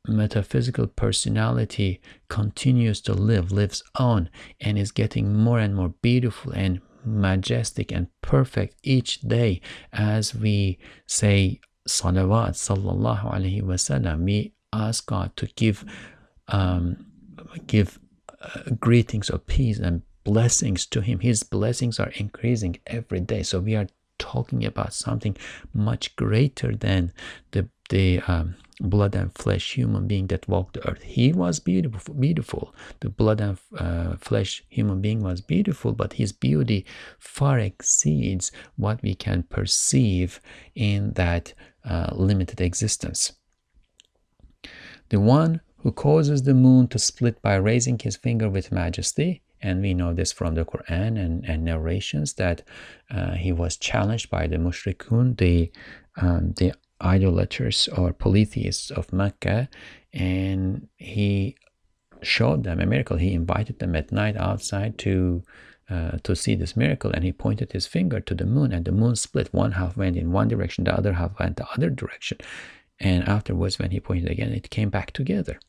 [0.07, 6.81] metaphysical personality continues to live, lives on, and is getting more and more beautiful and
[7.05, 9.61] majestic and perfect each day.
[9.91, 15.85] As we say salawat sallallahu alaihi wasallam we ask god to give
[16.49, 17.05] um,
[17.67, 17.99] give
[18.41, 23.59] uh, greetings of peace and blessings to him his blessings are increasing every day so
[23.59, 25.35] we are talking about something
[25.73, 27.11] much greater than
[27.51, 31.03] the the um, blood and flesh human being that walked the earth.
[31.03, 32.73] He was beautiful, beautiful.
[33.01, 36.85] The blood and uh, flesh human being was beautiful, but his beauty
[37.19, 40.41] far exceeds what we can perceive
[40.75, 41.53] in that
[41.85, 43.33] uh, limited existence.
[45.13, 49.79] The one who causes the moon to split by raising his finger with majesty, and
[49.79, 52.63] we know this from the Quran and, and narrations that
[53.11, 55.71] uh, he was challenged by the mushrikun, the
[56.19, 59.69] um, the idolaters or polytheists of Mecca,
[60.13, 61.57] and he
[62.23, 63.17] showed them a miracle.
[63.17, 65.43] He invited them at night outside to
[65.91, 68.91] uh, to see this miracle, and he pointed his finger to the moon, and the
[68.91, 69.53] moon split.
[69.53, 72.39] One half went in one direction, the other half went the other direction,
[72.99, 75.59] and afterwards, when he pointed again, it came back together.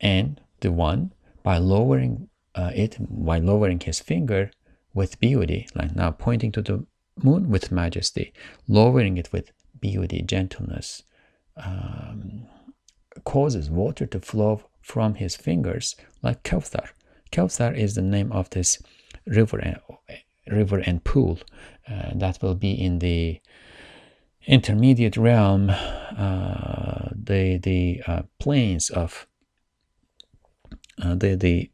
[0.00, 4.50] And the one by lowering uh, it, by lowering his finger
[4.92, 6.86] with beauty, like now pointing to the
[7.22, 8.32] moon with majesty,
[8.68, 11.02] lowering it with beauty, gentleness,
[11.56, 12.46] um,
[13.24, 16.88] causes water to flow from his fingers like Kawthar.
[17.32, 18.80] Kawthar is the name of this
[19.26, 19.78] river and,
[20.46, 21.38] river and pool
[21.90, 23.40] uh, that will be in the
[24.46, 29.26] intermediate realm, uh, the the uh, plains of
[30.98, 31.70] the the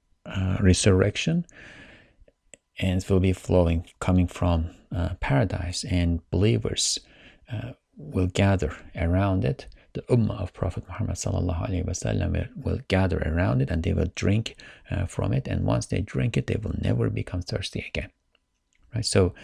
[0.61, 1.47] resurrection,
[2.79, 6.99] and it will be flowing coming from uh, paradise and believers
[7.53, 9.67] uh, will gather around it.
[9.93, 13.93] The ummah of Prophet Muhammad sallallahu alaihi wasallam will, will gather around it and they
[13.93, 14.57] will drink
[14.91, 15.49] uh, from it.
[15.49, 18.11] And once they drink it, they will never become thirsty again.
[18.95, 19.05] Right.
[19.05, 19.35] So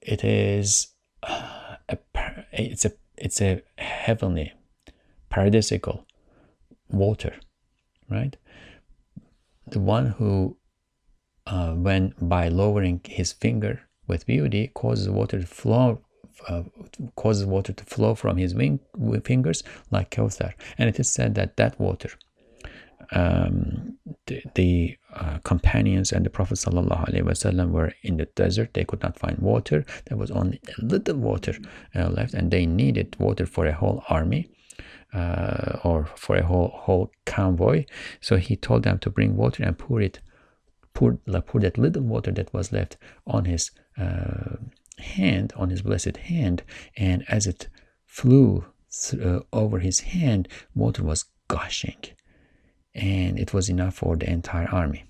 [0.00, 0.88] it is
[1.22, 1.98] uh, a
[2.52, 4.52] it's a it's a heavenly
[5.30, 6.04] paradisical
[6.90, 7.34] water
[8.08, 8.36] right
[9.66, 10.56] the one who
[11.46, 16.00] uh, when by lowering his finger with beauty causes water to flow
[16.46, 16.62] uh,
[17.16, 18.80] causes water to flow from his wing,
[19.24, 20.52] fingers like Kawthar.
[20.78, 22.10] And it is said that that water,
[23.12, 28.74] um, the, the uh, companions and the Prophet ﷺ were in the desert.
[28.74, 29.84] They could not find water.
[30.06, 31.56] There was only a little water
[31.94, 34.50] uh, left, and they needed water for a whole army.
[35.14, 37.86] Uh, or for a whole whole convoy,
[38.20, 40.20] so he told them to bring water and pour it
[40.92, 44.56] poured, like, poured that little water that was left on his uh,
[44.98, 46.62] hand, on his blessed hand,
[46.96, 47.68] and as it
[48.04, 48.66] flew
[49.14, 52.04] uh, over his hand, water was gushing,
[52.94, 55.04] and it was enough for the entire army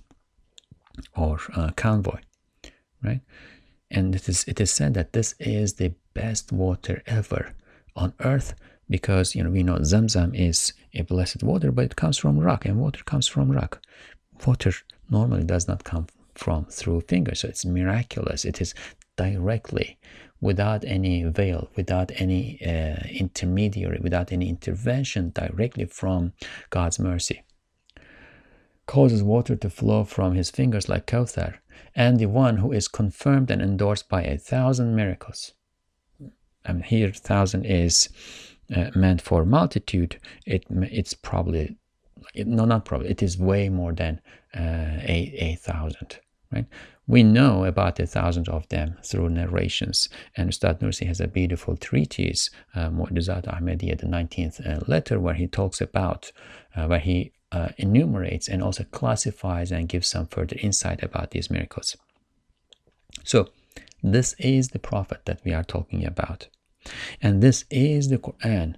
[1.16, 2.20] or uh, convoy,
[3.02, 3.20] right?
[3.90, 7.54] And it is it is said that this is the best water ever
[7.96, 8.54] on earth
[8.90, 12.64] because you know we know Zamzam is a blessed water, but it comes from rock,
[12.64, 13.80] and water comes from rock.
[14.46, 14.72] Water
[15.10, 18.44] normally does not come from through fingers, so it's miraculous.
[18.44, 18.74] It is
[19.16, 19.98] directly,
[20.40, 26.32] without any veil, without any uh, intermediary, without any intervention, directly from
[26.70, 27.42] God's mercy.
[28.88, 31.58] Causes water to flow from his fingers like Kauthar,
[31.94, 35.52] and the one who is confirmed and endorsed by a thousand miracles.
[36.66, 38.08] Mean, here, thousand is
[38.74, 40.18] uh, meant for multitude.
[40.46, 41.76] It it's probably
[42.34, 43.10] no, not probably.
[43.10, 44.22] It is way more than
[44.56, 46.20] uh, a a thousand,
[46.50, 46.66] right?
[47.06, 51.76] We know about a thousand of them through narrations, and Ustad Nursi has a beautiful
[51.76, 56.32] treatise, uh, Mu'jizat Ahmadiyya, the 19th uh, letter, where he talks about,
[56.74, 61.50] uh, where he uh, enumerates and also classifies and gives some further insight about these
[61.50, 61.96] miracles.
[63.24, 63.48] So,
[64.02, 66.48] this is the prophet that we are talking about.
[67.20, 68.76] And this is the Quran,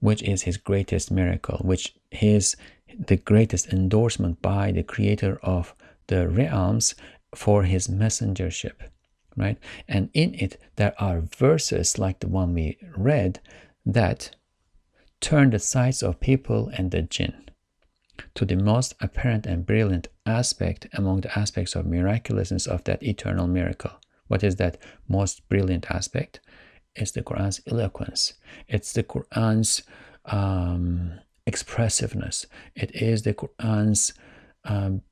[0.00, 2.56] which is his greatest miracle, which is
[2.98, 5.74] the greatest endorsement by the creator of
[6.06, 6.94] the realms
[7.34, 8.90] for his messengership,
[9.36, 9.58] right?
[9.88, 13.40] And in it, there are verses like the one we read
[13.84, 14.36] that
[15.20, 17.43] turn the sights of people and the jinn
[18.34, 23.46] to the most apparent and brilliant aspect among the aspects of miraculousness of that eternal
[23.46, 23.92] miracle.
[24.28, 26.40] What is that most brilliant aspect?
[26.96, 28.34] It's the Quran's eloquence.
[28.68, 29.82] It's the Quran's
[30.26, 31.12] um,
[31.46, 32.46] expressiveness.
[32.74, 34.14] It is the Quran's
[34.64, 35.02] um,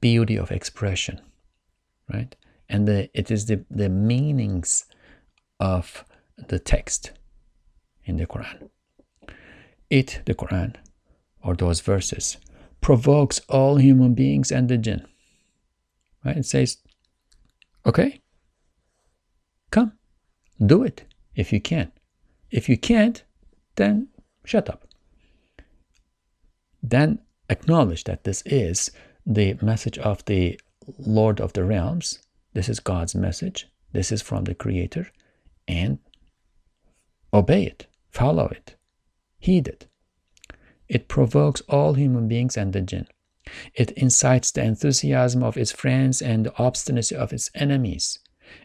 [0.00, 1.20] beauty of expression
[2.12, 2.34] right?
[2.68, 4.84] And the, it is the, the meanings
[5.58, 6.04] of
[6.48, 7.12] the text
[8.04, 8.70] in the Quran.
[9.88, 10.76] It, the Quran,
[11.42, 12.36] or those verses,
[12.80, 15.06] provokes all human beings and the jinn.
[16.24, 16.36] Right?
[16.36, 16.78] It says,
[17.86, 18.20] okay,
[19.70, 19.92] come,
[20.64, 21.92] do it if you can.
[22.50, 23.22] If you can't,
[23.76, 24.08] then
[24.44, 24.86] shut up.
[26.82, 28.90] Then acknowledge that this is
[29.26, 30.58] the message of the
[30.98, 32.18] Lord of the realms.
[32.54, 33.68] This is God's message.
[33.92, 35.10] This is from the Creator.
[35.68, 35.98] And
[37.32, 38.76] obey it, follow it,
[39.38, 39.86] heed it.
[40.90, 43.06] It provokes all human beings and the jinn.
[43.74, 48.18] It incites the enthusiasm of its friends and the obstinacy of its enemies.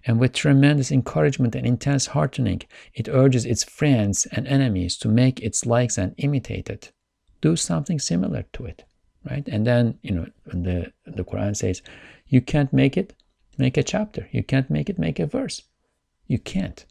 [0.05, 2.63] And with tremendous encouragement and intense heartening,
[2.93, 6.91] it urges its friends and enemies to make its likes and imitate it.
[7.39, 8.83] Do something similar to it
[9.29, 9.47] right?
[9.47, 11.81] And then, you know, the, the Quran says,
[12.27, 13.13] you can't make it,
[13.57, 14.27] make a chapter.
[14.31, 15.61] You can't make it, make a verse.
[16.27, 16.85] You can't.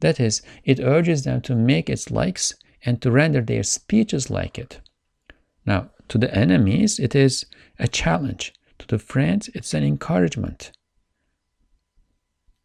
[0.00, 2.54] That is, it urges them to make its likes
[2.84, 4.80] and to render their speeches like it.
[5.66, 7.46] Now, to the enemies, it is
[7.78, 8.54] a challenge.
[8.78, 10.72] To the friends, it's an encouragement.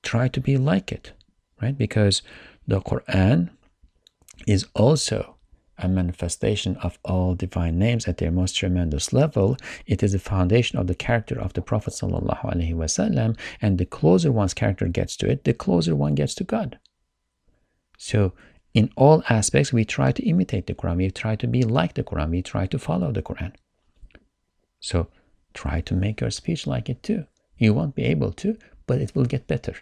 [0.03, 1.13] Try to be like it,
[1.61, 1.77] right?
[1.77, 2.21] Because
[2.67, 3.49] the Quran
[4.47, 5.35] is also
[5.77, 9.57] a manifestation of all divine names at their most tremendous level.
[9.85, 14.53] It is the foundation of the character of the Prophet wasallam, and the closer one's
[14.53, 16.79] character gets to it, the closer one gets to God.
[17.97, 18.33] So,
[18.73, 20.97] in all aspects, we try to imitate the Quran.
[20.97, 22.29] We try to be like the Quran.
[22.31, 23.53] We try to follow the Quran.
[24.79, 25.07] So,
[25.53, 27.25] try to make your speech like it too.
[27.57, 28.57] You won't be able to,
[28.87, 29.75] but it will get better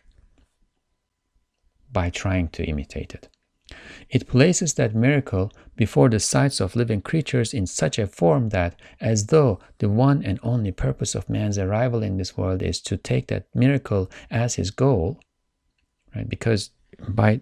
[1.92, 3.30] by trying to imitate it.
[4.10, 8.76] It places that miracle before the sights of living creatures in such a form that,
[9.00, 12.98] as though the one and only purpose of man's arrival in this world is to
[12.98, 15.22] take that miracle as his goal,
[16.14, 16.28] right?
[16.28, 16.72] Because
[17.08, 17.42] by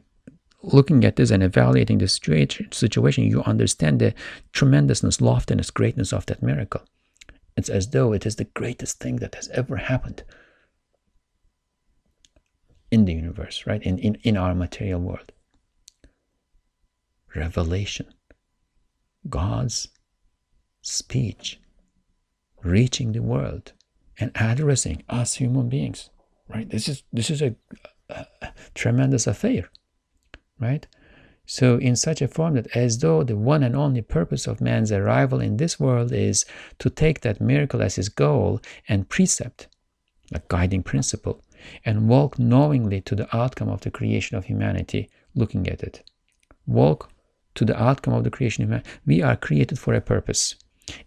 [0.61, 4.13] looking at this and evaluating the situation, you understand the
[4.51, 6.81] tremendousness, loftiness, greatness of that miracle.
[7.55, 10.23] It's as though it is the greatest thing that has ever happened
[12.91, 13.81] in the universe, right?
[13.83, 15.31] In, in, in our material world
[17.35, 18.07] revelation,
[19.29, 19.89] God's
[20.81, 21.59] speech
[22.63, 23.73] reaching the world
[24.19, 26.09] and addressing us human beings
[26.47, 27.55] right this is this is a,
[28.09, 29.69] a, a, tremendous affair
[30.59, 30.87] right
[31.45, 34.91] so in such a form that as though the one and only purpose of man's
[34.91, 36.45] arrival in this world is
[36.77, 39.67] to take that miracle as his goal and precept
[40.33, 41.41] a guiding principle
[41.85, 46.03] and walk knowingly to the outcome of the creation of humanity looking at it
[46.67, 47.09] walk
[47.55, 48.83] to the outcome of the creation of man.
[49.05, 50.55] We are created for a purpose,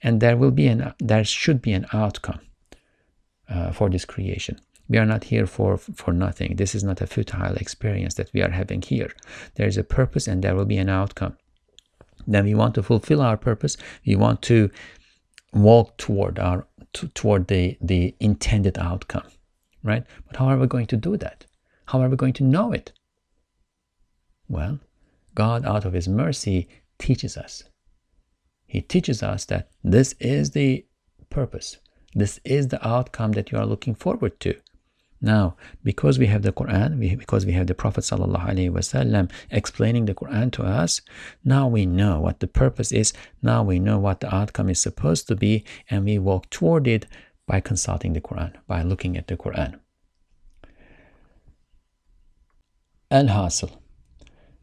[0.02, 2.40] and there will be an there should be an outcome.
[3.48, 4.58] uh, for this creation.
[4.88, 6.56] We are not here for, for nothing.
[6.56, 9.12] This is not a futile experience that we are having here.
[9.54, 11.36] There is a purpose and there will be an outcome.
[12.26, 13.76] Then we want to fulfill our purpose.
[14.06, 14.70] We want to
[15.52, 19.26] walk toward our to, toward the, the intended outcome,
[19.82, 20.04] right?
[20.26, 21.46] But how are we going to do that?
[21.86, 22.92] How are we going to know it?
[24.48, 24.80] Well,
[25.34, 26.68] God, out of His mercy,
[26.98, 27.64] teaches us.
[28.66, 30.84] He teaches us that this is the
[31.30, 31.78] purpose.
[32.14, 34.54] This is the outcome that you are looking forward to.
[35.24, 35.54] Now,
[35.84, 40.50] because we have the Quran, we, because we have the Prophet ﷺ explaining the Quran
[40.52, 41.00] to us,
[41.44, 45.28] now we know what the purpose is, now we know what the outcome is supposed
[45.28, 47.06] to be, and we walk toward it
[47.46, 49.78] by consulting the Quran, by looking at the Quran.
[53.10, 53.68] Elhasıl,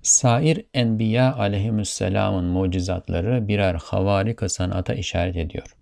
[0.02, 5.79] sair enbiya aleyhisselamın mucizatları birer havarika sanata işaret ediyor.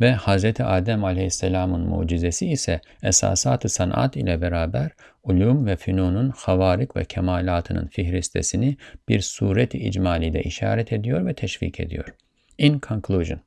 [0.00, 0.44] Ve Hz.
[0.60, 4.90] Adem aleyhisselamın mucizesi ise esasat-ı sanat ile beraber
[5.22, 8.76] ulum ve fünunun havarik ve kemalatının fihristesini
[9.08, 12.14] bir suret-i icmalide işaret ediyor ve teşvik ediyor.
[12.58, 13.40] In conclusion,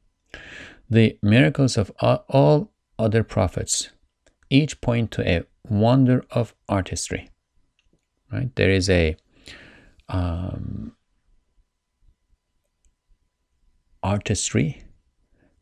[0.94, 1.90] the miracles of
[2.30, 2.66] all
[2.98, 3.88] other prophets
[4.54, 7.30] each point to a wonder of artistry.
[8.32, 8.56] Right?
[8.56, 9.16] There is a
[10.10, 10.96] um,
[14.02, 14.83] artistry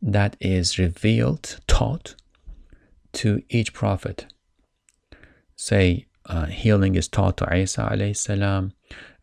[0.01, 2.15] that is revealed, taught
[3.13, 4.25] to each prophet.
[5.55, 8.73] Say, uh, healing is taught to Isa alayhi salam,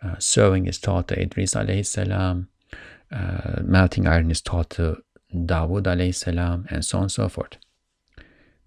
[0.02, 2.48] uh, sewing is taught to Idris alayhi salam,
[3.10, 5.02] uh, melting iron is taught to
[5.34, 7.56] Dawood alayhi salam, and so on and so forth.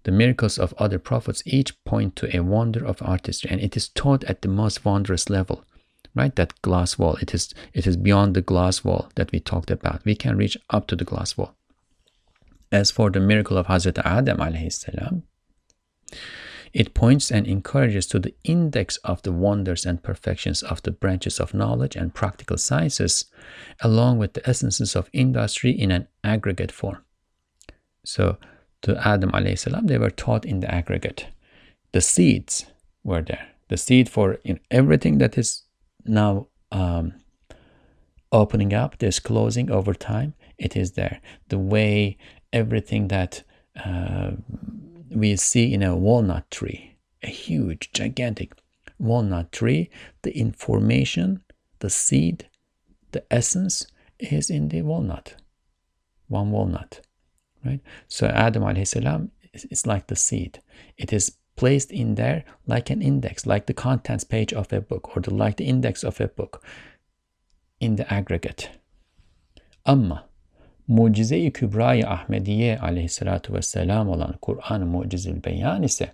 [0.04, 3.88] The miracles of other prophets each point to a wonder of artistry, and it is
[3.88, 5.64] taught at the most wondrous level
[6.14, 9.70] right that glass wall it is it is beyond the glass wall that we talked
[9.70, 11.54] about we can reach up to the glass wall
[12.72, 14.38] as for the miracle of Hazrat Adam
[14.70, 15.22] salam,
[16.72, 21.38] it points and encourages to the index of the wonders and perfections of the branches
[21.38, 23.26] of knowledge and practical sciences,
[23.80, 27.04] along with the essences of industry in an aggregate form.
[28.04, 28.38] So,
[28.82, 31.26] to Adam salam, they were taught in the aggregate.
[31.92, 32.66] The seeds
[33.04, 33.48] were there.
[33.68, 35.62] The seed for in everything that is
[36.04, 37.14] now um,
[38.32, 40.34] opening up, there's closing over time.
[40.58, 41.20] It is there.
[41.48, 42.16] The way
[42.52, 43.42] everything that
[43.84, 44.32] uh,
[45.10, 48.52] we see in a walnut tree, a huge, gigantic
[48.98, 49.90] walnut tree,
[50.22, 51.42] the information,
[51.80, 52.48] the seed,
[53.12, 53.86] the essence
[54.18, 55.34] is in the walnut,
[56.28, 57.00] one walnut,
[57.64, 57.80] right?
[58.08, 60.60] So Adam alayhi salam is like the seed.
[60.96, 65.16] It is placed in there like an index, like the contents page of a book
[65.16, 66.64] or the, like the index of a book
[67.80, 68.70] in the aggregate.
[69.84, 70.24] Amma
[70.92, 76.12] Mucize-i Kübra-i Ahmediye aleyhissalatu vesselam olan Kur'an-ı Mucizül Beyan ise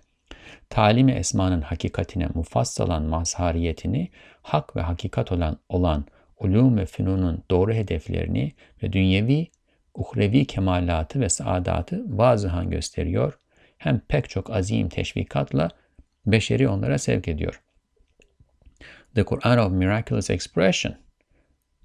[0.69, 4.09] talim-i esmanın hakikatine mufassalan mazhariyetini,
[4.41, 6.05] hak ve hakikat olan, olan
[6.39, 8.53] ulum ve fünunun doğru hedeflerini
[8.83, 9.47] ve dünyevi,
[9.93, 13.39] uhrevi kemalatı ve saadatı vazıhan gösteriyor,
[13.77, 15.69] hem pek çok azim teşvikatla
[16.25, 17.61] beşeri onlara sevk ediyor.
[19.15, 20.95] The Quran of Miraculous Expression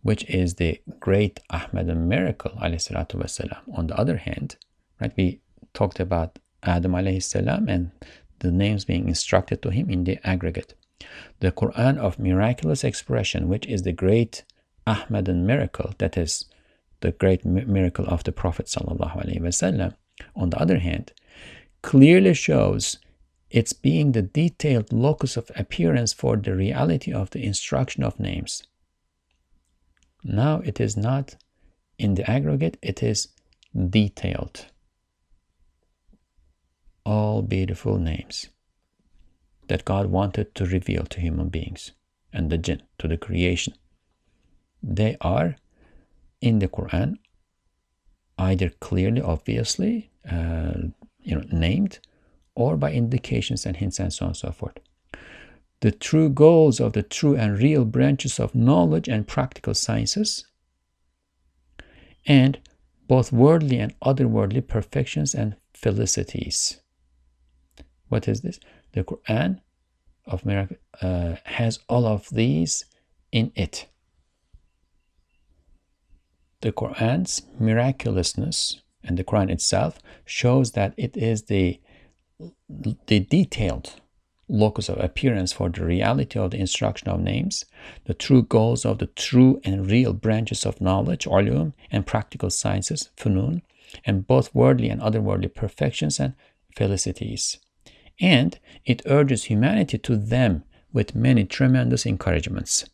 [0.03, 3.78] which is the great Ahmad miracle, والسلام.
[3.78, 4.55] On the other hand,
[4.99, 5.41] right, we
[5.74, 7.91] talked about Adam salam and
[8.39, 10.74] the names being instructed to him in the aggregate.
[11.39, 14.43] The Quran of miraculous expression, which is the great
[14.88, 16.45] Ahmad miracle, that is
[17.01, 19.93] the great miracle of the Prophet wasallam.
[20.36, 21.14] On the other hand,
[21.82, 22.97] clearly shows
[23.49, 28.64] its being the detailed locus of appearance for the reality of the instruction of names
[30.25, 31.37] now it is not
[31.99, 33.29] in the aggregate, it is
[33.91, 34.66] detailed.
[37.05, 38.49] All beautiful names
[39.68, 41.93] that God wanted to reveal to human beings
[42.33, 43.75] and the jinn, to the creation.
[44.83, 45.57] They are
[46.41, 47.16] in the Quran
[48.37, 50.72] either clearly, obviously, uh,
[51.22, 52.01] you know, named,
[52.55, 54.79] or by indications and hints and so on and so forth
[55.85, 60.47] the true goals of the true and real branches of knowledge and practical sciences,
[62.24, 62.59] and
[63.07, 66.80] both worldly and otherworldly perfections and felicities.
[68.09, 68.59] What is this?
[68.93, 69.61] The Quran
[70.24, 72.87] of miracle uh, has all of these
[73.30, 73.87] in it.
[76.62, 81.78] The Quran's miraculousness and the Quran itself shows that it is the
[82.70, 84.01] the detailed
[84.49, 87.64] locus of appearance for the reality of the instruction of names,
[88.05, 93.11] the true goals of the true and real branches of knowledge, ulum, and practical sciences,
[93.16, 93.62] funun,
[94.05, 96.34] and both worldly and otherworldly perfections and
[96.76, 97.59] felicities.
[98.20, 102.84] And it urges humanity to them with many tremendous encouragements.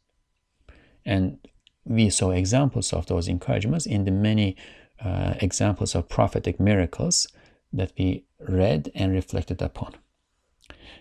[1.05, 1.39] And
[1.85, 4.57] we saw examples of those encouragements in the many
[5.05, 7.27] uh, examples of prophetic miracles
[7.73, 9.95] that we read and reflected upon.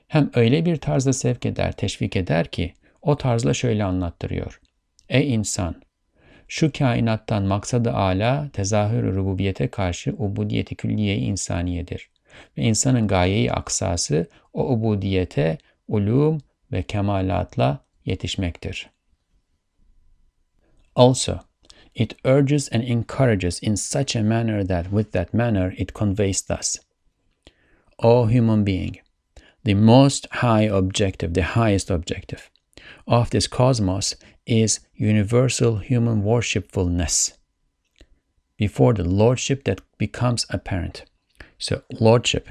[0.10, 4.62] Hem öyle bir tarzda sevk eder, teşvik eder ki o tarzla şöyle anlattırıyor.
[5.10, 5.76] Ey insan!
[6.48, 12.10] Şu kainattan maksadı ala tezahür rububiyete karşı ubudiyeti külliye insaniyedir.
[12.58, 15.58] Ve insanın gayeyi aksası o ubudiyete
[15.88, 16.38] ulum
[16.72, 18.90] ve kemalatla yetişmektir.
[20.96, 21.40] Also,
[21.96, 26.76] it urges and encourages in such a manner that with that manner it conveys thus.
[27.98, 28.96] O human being,
[29.64, 32.50] the most high objective, the highest objective
[33.08, 37.34] of this cosmos is universal human worshipfulness
[38.58, 41.06] before the lordship that becomes apparent.
[41.58, 42.50] So, lordship,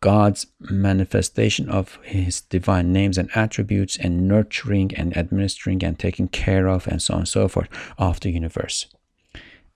[0.00, 6.68] God's manifestation of his divine names and attributes, and nurturing and administering and taking care
[6.68, 7.68] of, and so on and so forth,
[7.98, 8.86] of the universe.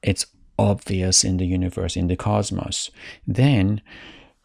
[0.03, 0.27] It's
[0.59, 2.91] obvious in the universe, in the cosmos.
[3.27, 3.81] Then,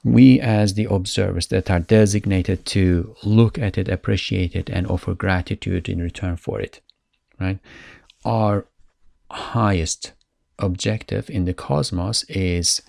[0.04, 5.14] we as the observers that are designated to look at it, appreciate it, and offer
[5.14, 6.82] gratitude in return for it,
[7.39, 7.60] right?
[8.26, 8.66] Our
[9.30, 10.14] highest
[10.58, 12.82] objective in the cosmos is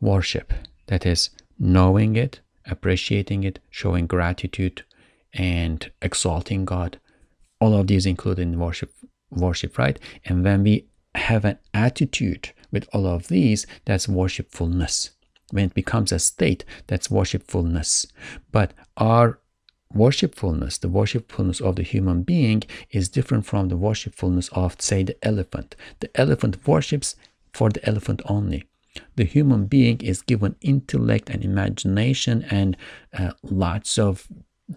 [0.00, 0.52] worship.
[0.88, 4.84] That is, knowing it, appreciating it, showing gratitude,
[5.32, 7.00] and exalting God.
[7.60, 8.92] All of these include in worship,
[9.30, 9.98] worship, right?
[10.24, 15.10] And when we have an attitude with all of these, that's worshipfulness
[15.50, 18.06] when it becomes a state, that's worshipfulness.
[18.50, 19.38] But our
[19.92, 25.16] worshipfulness, the worshipfulness of the human being, is different from the worshipfulness of, say, the
[25.24, 25.76] elephant.
[26.00, 27.16] The elephant worships
[27.52, 28.64] for the elephant only.
[29.16, 32.76] The human being is given intellect and imagination and
[33.16, 34.26] uh, lots of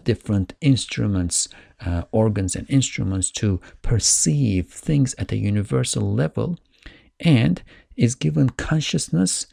[0.04, 1.48] different instruments,
[1.84, 6.58] uh, organs, and instruments to perceive things at a universal level
[7.18, 7.62] and
[7.96, 9.46] is given consciousness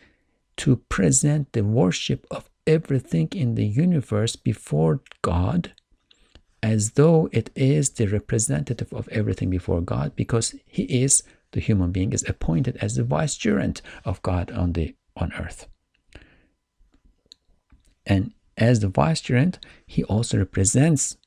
[0.58, 5.74] to present the worship of everything in the universe before God
[6.62, 11.92] as though it is the representative of everything before God because he is the human
[11.92, 15.68] being is appointed as the vicegerent of God on the on earth.
[18.06, 21.18] And as the vicegerent, he also represents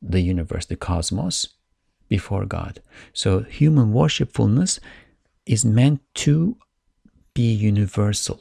[0.00, 1.48] the universe, the cosmos,
[2.08, 2.80] before God.
[3.12, 4.80] So human worshipfulness
[5.46, 6.56] is meant to
[7.34, 8.40] be universal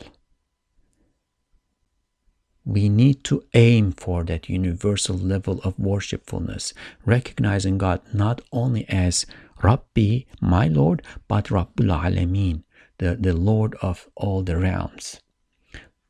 [2.66, 6.74] we need to aim for that universal level of worshipfulness,
[7.06, 9.26] recognizing God not only as
[9.64, 12.64] Rabbi, my Lord, but Rabbul Alameen,
[12.98, 15.20] the, the Lord of all the realms.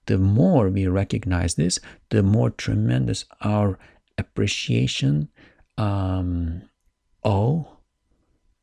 [0.08, 1.80] The more we recognize this,
[2.10, 3.78] the more tremendous our
[4.18, 5.30] appreciation,
[5.78, 6.64] um,
[7.24, 7.64] awe,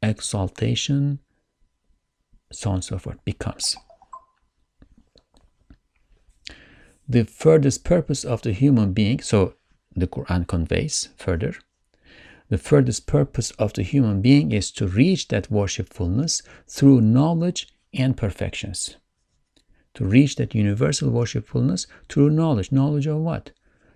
[0.03, 1.21] exaltation,
[2.53, 3.77] so on and so forth becomes.
[7.09, 9.55] The furthest purpose of the human being, so
[9.97, 11.55] the Quran conveys further,
[12.49, 18.17] the furthest purpose of the human being is to reach that worshipfulness through knowledge and
[18.17, 18.97] perfections.
[19.95, 22.73] To reach that universal worshipfulness through knowledge.
[22.73, 23.51] Knowledge of what?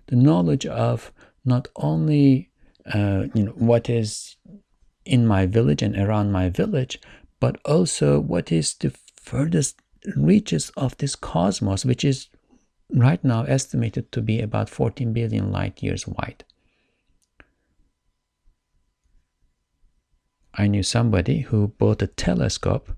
[0.07, 1.11] The knowledge of
[1.45, 2.51] not only
[2.93, 4.35] uh, you know what is
[5.05, 6.99] in my village and around my village,
[7.39, 9.79] but also what is the furthest
[10.15, 12.27] reaches of this cosmos, which is
[12.91, 16.43] right now estimated to be about 14 billion light years wide.
[20.53, 22.91] I knew somebody who bought a telescope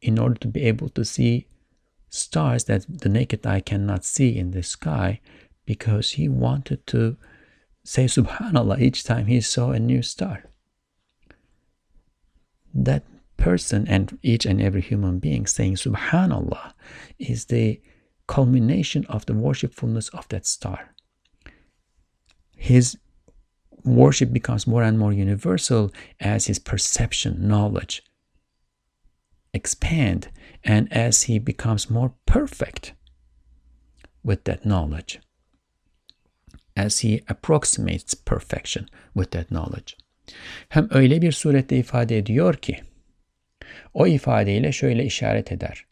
[0.00, 1.46] in order to be able to see
[2.08, 5.20] stars that the naked eye cannot see in the sky
[5.66, 7.16] because he wanted to
[7.84, 10.44] say subhanallah each time he saw a new star.
[12.72, 13.04] That
[13.36, 16.72] person and each and every human being saying subhanallah
[17.18, 17.80] is the
[18.26, 20.94] culmination of the worshipfulness of that star.
[22.56, 22.96] His
[23.84, 28.02] worship becomes more and more universal as his perception, knowledge
[29.56, 30.28] expand
[30.62, 32.92] and as he becomes more perfect
[34.22, 35.18] with that knowledge.
[36.76, 39.96] As he approximates perfection with that knowledge.
[40.68, 42.80] Hem öyle bir surette ifade ediyor ki
[43.94, 45.86] o ifadeyle şöyle işaret eder.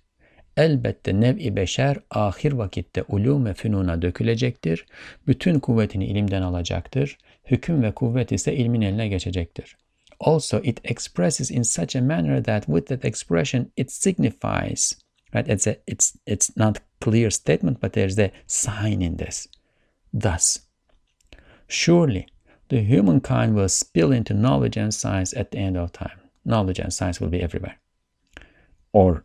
[0.56, 4.86] Elbette nev'i beşer ahir vakitte ulum ve fünuna dökülecektir.
[5.26, 7.18] Bütün kuvvetini ilimden alacaktır.
[7.44, 9.76] Hüküm ve kuvvet ise ilmin eline geçecektir.
[10.20, 14.92] Also, it expresses in such a manner that with that expression it signifies,
[15.34, 15.48] right?
[15.48, 19.48] It's a, it's it's not clear statement, but there's a sign in this.
[20.12, 20.58] Thus,
[21.68, 22.26] surely
[22.68, 26.18] the humankind will spill into knowledge and science at the end of time.
[26.44, 27.78] Knowledge and science will be everywhere,
[28.92, 29.24] or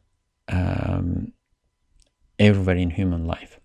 [0.50, 1.34] um,
[2.38, 3.60] everywhere in human life.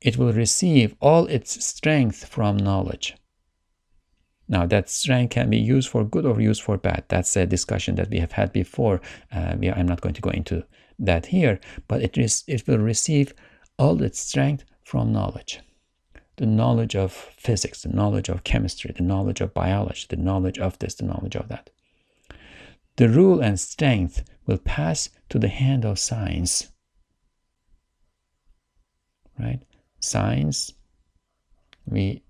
[0.00, 3.16] It will receive all its strength from knowledge.
[4.48, 7.04] Now, that strength can be used for good or used for bad.
[7.08, 9.00] That's a discussion that we have had before.
[9.30, 10.64] Uh, we, I'm not going to go into
[10.98, 13.34] that here, but it, is, it will receive
[13.78, 15.60] all its strength from knowledge
[16.38, 20.78] the knowledge of physics, the knowledge of chemistry, the knowledge of biology, the knowledge of
[20.78, 21.68] this, the knowledge of that.
[22.96, 26.72] The rule and strength will pass to the hand of science.
[29.38, 29.60] Right?
[30.00, 30.72] Science,
[31.86, 32.22] we,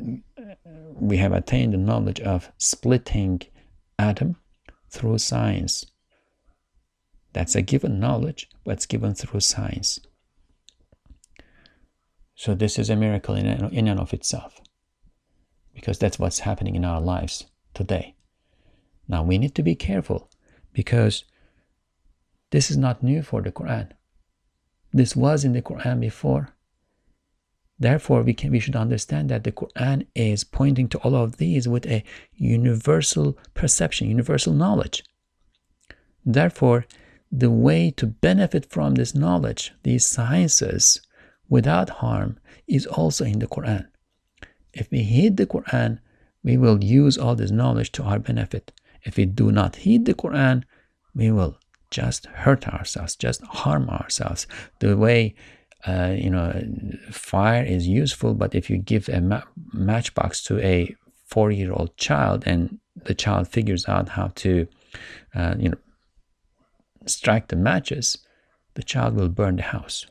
[0.94, 3.40] we have attained the knowledge of splitting
[3.98, 4.36] atom
[4.90, 5.86] through science.
[7.32, 10.00] That's a given knowledge, but it's given through science.
[12.34, 14.60] So this is a miracle in, in and of itself.
[15.72, 18.16] Because that's what's happening in our lives today.
[19.06, 20.28] Now we need to be careful
[20.72, 21.24] because
[22.50, 23.90] this is not new for the Quran.
[24.92, 26.54] This was in the Quran before.
[27.78, 31.68] Therefore, we can we should understand that the Quran is pointing to all of these
[31.68, 32.02] with a
[32.34, 35.04] universal perception, universal knowledge.
[36.24, 36.86] Therefore,
[37.30, 41.00] the way to benefit from this knowledge, these sciences,
[41.48, 43.86] without harm is also in the Quran.
[44.72, 46.00] If we heed the Quran,
[46.42, 48.72] we will use all this knowledge to our benefit.
[49.04, 50.64] If we do not heed the Quran,
[51.14, 51.58] we will
[51.90, 54.46] just hurt ourselves, just harm ourselves.
[54.80, 55.34] The way
[55.86, 56.52] uh, you know
[57.10, 60.94] fire is useful, but if you give a ma- matchbox to a
[61.26, 64.66] four-year-old child and the child figures out how to
[65.34, 65.78] uh, you know
[67.06, 68.18] strike the matches,
[68.74, 70.06] the child will burn the house.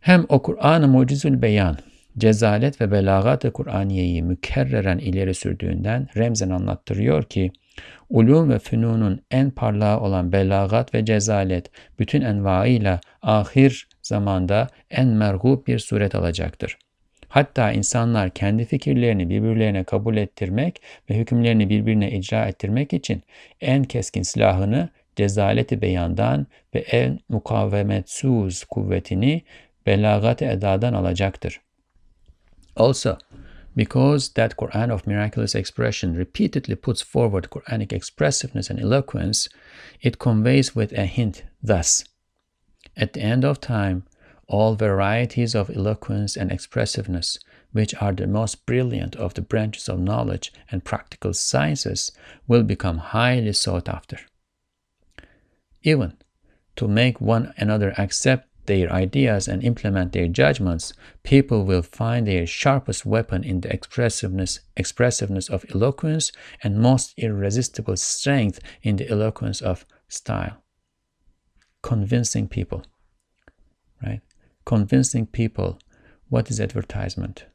[0.00, 1.78] Hem o Kur'an-ı Mucizül Beyan,
[2.18, 7.52] cezalet ve belagat-ı Kur'aniyeyi mükerreren ileri sürdüğünden remzen anlattırıyor ki,
[8.10, 15.66] ulum ve fünunun en parlağı olan belagat ve cezalet bütün envaıyla ahir zamanda en mergub
[15.66, 16.78] bir suret alacaktır.
[17.28, 23.22] Hatta insanlar kendi fikirlerini birbirlerine kabul ettirmek ve hükümlerini birbirine icra ettirmek için
[23.60, 29.42] en keskin silahını cezaleti beyandan ve en mukavemetsuz kuvvetini
[29.86, 31.60] belagat edadan alacaktır.
[32.76, 33.16] Also,
[33.76, 39.48] because that Quran of miraculous expression repeatedly puts forward Quranic expressiveness and eloquence,
[40.00, 42.04] it conveys with a hint thus
[42.96, 44.04] At the end of time,
[44.46, 47.38] all varieties of eloquence and expressiveness,
[47.72, 52.12] which are the most brilliant of the branches of knowledge and practical sciences,
[52.46, 54.20] will become highly sought after.
[55.82, 56.16] Even
[56.76, 60.92] to make one another accept their ideas and implement their judgments,
[61.22, 67.96] people will find their sharpest weapon in the expressiveness, expressiveness of eloquence and most irresistible
[67.96, 70.62] strength in the eloquence of style.
[71.82, 72.84] Convincing people,
[74.02, 74.20] right?
[74.64, 75.78] Convincing people
[76.28, 77.46] what is advertisement,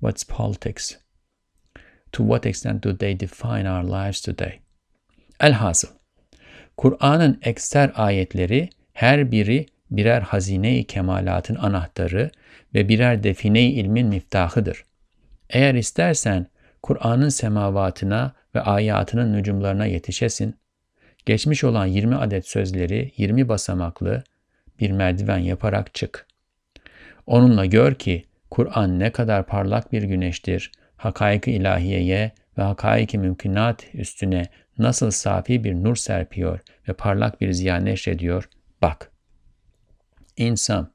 [0.00, 0.96] what's politics,
[2.12, 4.60] to what extent do they define our lives today?
[5.40, 5.88] Elhasıl,
[6.76, 9.66] Kur'an'ın ekser ayetleri her biri
[9.96, 12.30] birer hazine-i kemalatın anahtarı
[12.74, 14.84] ve birer define-i ilmin miftahıdır.
[15.50, 16.46] Eğer istersen
[16.82, 20.56] Kur'an'ın semavatına ve ayatının nücumlarına yetişesin,
[21.26, 24.24] geçmiş olan 20 adet sözleri 20 basamaklı
[24.80, 26.26] bir merdiven yaparak çık.
[27.26, 34.46] Onunla gör ki Kur'an ne kadar parlak bir güneştir, hakaik ilahiyeye ve hakaik mümkünat üstüne
[34.78, 38.48] nasıl safi bir nur serpiyor ve parlak bir ziya neşrediyor,
[38.82, 39.13] bak.''
[40.36, 40.90] In sum,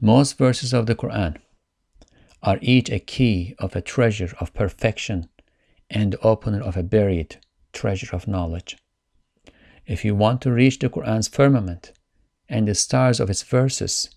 [0.00, 1.36] most verses of the Quran
[2.42, 5.28] are each a key of a treasure of perfection
[5.90, 7.36] and the opener of a buried
[7.72, 8.78] treasure of knowledge.
[9.86, 11.92] If you want to reach the Quran's firmament
[12.48, 14.08] and the stars of its verses,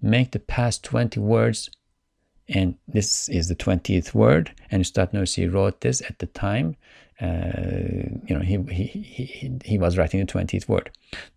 [0.00, 1.68] make the past 20 words,
[2.48, 6.76] and this is the 20th word, and Ustad Nursi wrote this at the time
[7.20, 10.90] uh, you know, he, he, he, he was writing the 20th word.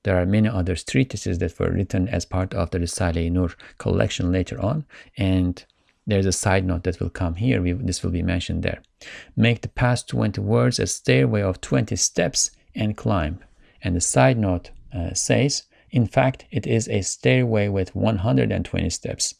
[0.03, 4.31] There are many other treatises that were written as part of the Risale Nur collection
[4.31, 4.85] later on,
[5.17, 5.63] and
[6.05, 7.61] there's a side note that will come here.
[7.61, 8.81] We, this will be mentioned there.
[9.35, 13.39] Make the past 20 words a stairway of 20 steps and climb.
[13.83, 19.33] And the side note uh, says, in fact, it is a stairway with 120 steps,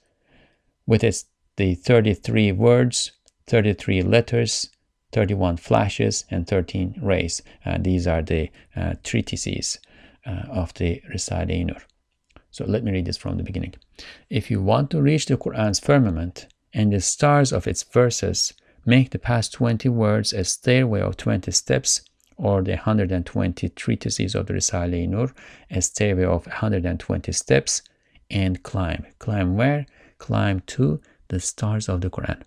[0.88, 1.26] with its
[1.62, 3.12] the 33 words,
[3.46, 4.72] 33 letters,
[5.12, 7.44] 31 flashes and 13 rays.
[7.64, 9.78] Uh, these are the uh, treatises
[10.26, 11.78] uh, of the Risale Nur.
[12.50, 13.76] So let me read this from the beginning.
[14.28, 18.54] If you want to reach the Quran's firmament and the stars of its verses,
[18.84, 22.02] make the past 20 words a stairway of 20 steps,
[22.38, 25.32] or the 120 treatises of the Risale Nur,
[25.70, 27.84] a stairway of 120 steps,
[28.32, 29.06] and climb.
[29.20, 29.86] Climb where?
[30.18, 31.00] Climb to
[31.32, 32.42] the stars of the Quran.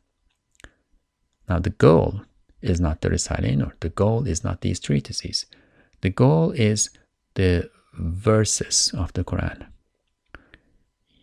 [1.48, 2.22] Now, the goal
[2.62, 5.46] is not the Risale or The goal is not these treatises.
[6.00, 6.90] The goal is
[7.34, 9.66] the verses of the Quran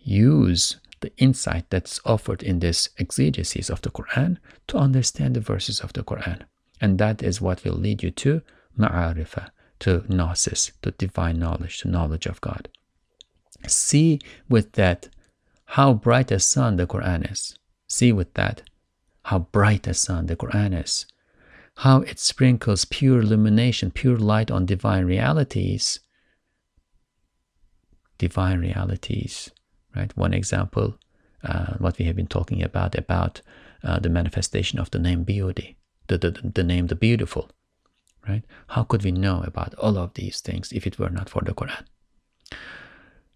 [0.03, 4.37] use the insight that's offered in this exegesis of the Quran
[4.67, 6.41] to understand the verses of the Quran.
[6.79, 8.41] And that is what will lead you to
[8.77, 9.49] ma'arifah,
[9.79, 12.69] to gnosis, to divine knowledge, to knowledge of God.
[13.67, 15.09] See with that
[15.75, 17.55] how bright a sun the Quran is.
[17.87, 18.63] See with that
[19.23, 21.05] how bright a sun the Quran is.
[21.77, 25.99] How it sprinkles pure illumination, pure light on divine realities.
[28.17, 29.51] Divine realities
[29.95, 30.15] right?
[30.15, 30.95] One example,
[31.43, 33.41] uh, what we have been talking about, about
[33.83, 37.49] uh, the manifestation of the name beauty, the, the, the name the beautiful,
[38.27, 38.43] right?
[38.67, 41.53] How could we know about all of these things if it were not for the
[41.53, 41.85] Quran?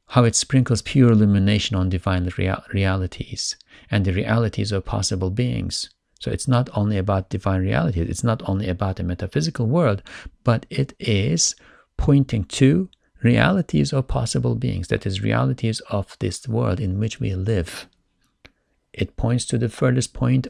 [0.07, 3.55] How it sprinkles pure illumination on divine real realities
[3.89, 5.89] and the realities of possible beings.
[6.19, 10.01] So it's not only about divine realities, it's not only about the metaphysical world,
[10.43, 11.55] but it is
[11.97, 12.89] pointing to
[13.21, 17.87] realities of possible beings, that is, realities of this world in which we live.
[18.93, 20.47] It points to the furthest point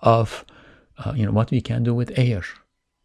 [0.00, 0.44] of
[0.98, 2.42] uh, you know what we can do with air,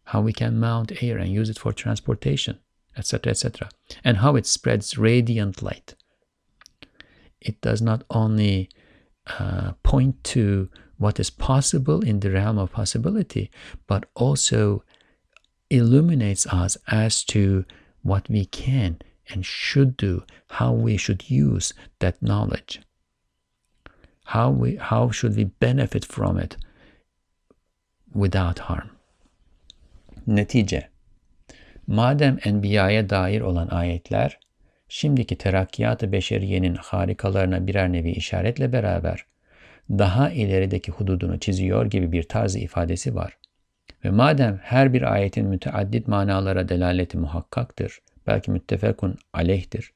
[0.04, 2.58] how we can mount air and use it for transportation,
[2.96, 3.68] etc., etc.,
[4.04, 5.94] and how it spreads radiant light.
[7.40, 8.68] It does not only
[9.38, 10.68] uh, point to
[10.98, 13.50] what is possible in the realm of possibility,
[13.86, 14.82] but also
[15.70, 17.64] illuminates us as to
[18.02, 18.98] what we can
[19.30, 22.80] and should do, how we should use that knowledge.
[24.24, 26.56] How, we, how should we benefit from it
[28.12, 28.90] without harm?
[30.26, 30.84] Netice
[31.90, 34.38] Madem Enbiya'ya dair olan ayetler,
[34.88, 39.26] şimdiki terakkiyat-ı beşeriyenin harikalarına birer nevi işaretle beraber
[39.90, 43.36] daha ilerideki hududunu çiziyor gibi bir tarzı ifadesi var.
[44.04, 49.92] Ve madem her bir ayetin müteaddit manalara delaleti muhakkaktır, belki müttefekun aleyhtir.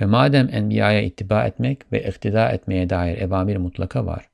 [0.00, 4.28] Ve madem enbiyaya ittiba etmek ve iktida etmeye dair evamir mutlaka var.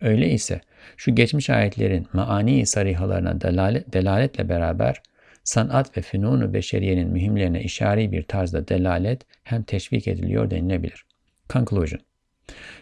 [0.00, 0.60] Öyle ise
[0.96, 5.02] şu geçmiş ayetlerin maani sarihalarına delalet, delaletle beraber
[5.50, 11.06] sanat ve fünunu beşeriyenin mühimlerine işari bir tarzda delalet hem teşvik ediliyor denilebilir.
[11.48, 12.00] Conclusion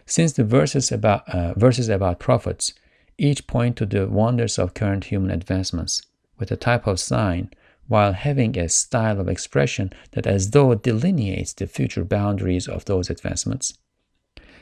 [0.07, 2.71] Since the verses about, uh, verses about prophets
[3.19, 6.01] each point to the wonders of current human advancements
[6.39, 7.49] with a type of sign
[7.89, 13.13] while having a style of expression that as though delineates the future boundaries of those
[13.13, 13.79] advancements.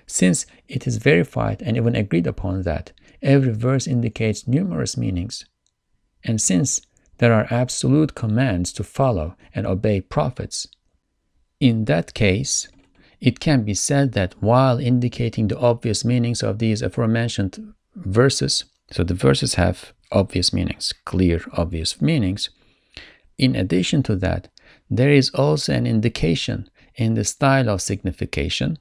[0.07, 5.47] Since it is verified and even agreed upon that every verse indicates numerous meanings,
[6.25, 6.81] and since
[7.19, 10.67] there are absolute commands to follow and obey prophets,
[11.61, 12.69] in that case,
[13.21, 19.03] it can be said that while indicating the obvious meanings of these aforementioned verses, so
[19.03, 22.51] the verses have obvious meanings, clear, obvious meanings,
[23.39, 24.49] in addition to that,
[24.91, 28.79] there is also an indication in the style of signification,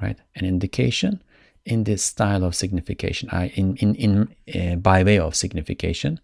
[0.00, 0.18] right?
[0.34, 1.22] An indication
[1.64, 6.20] in this style of signification, in, in, in, uh, by way of signification,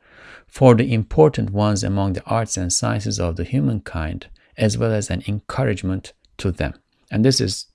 [0.46, 5.10] for the important ones among the arts and sciences of the humankind, as well as
[5.10, 6.74] an encouragement to them.
[7.10, 7.66] And this is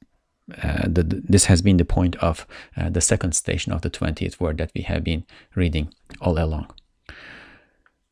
[0.61, 2.45] uh, the, this has been the point of
[2.75, 6.67] uh, the second station of the 20th word that we have been reading all along.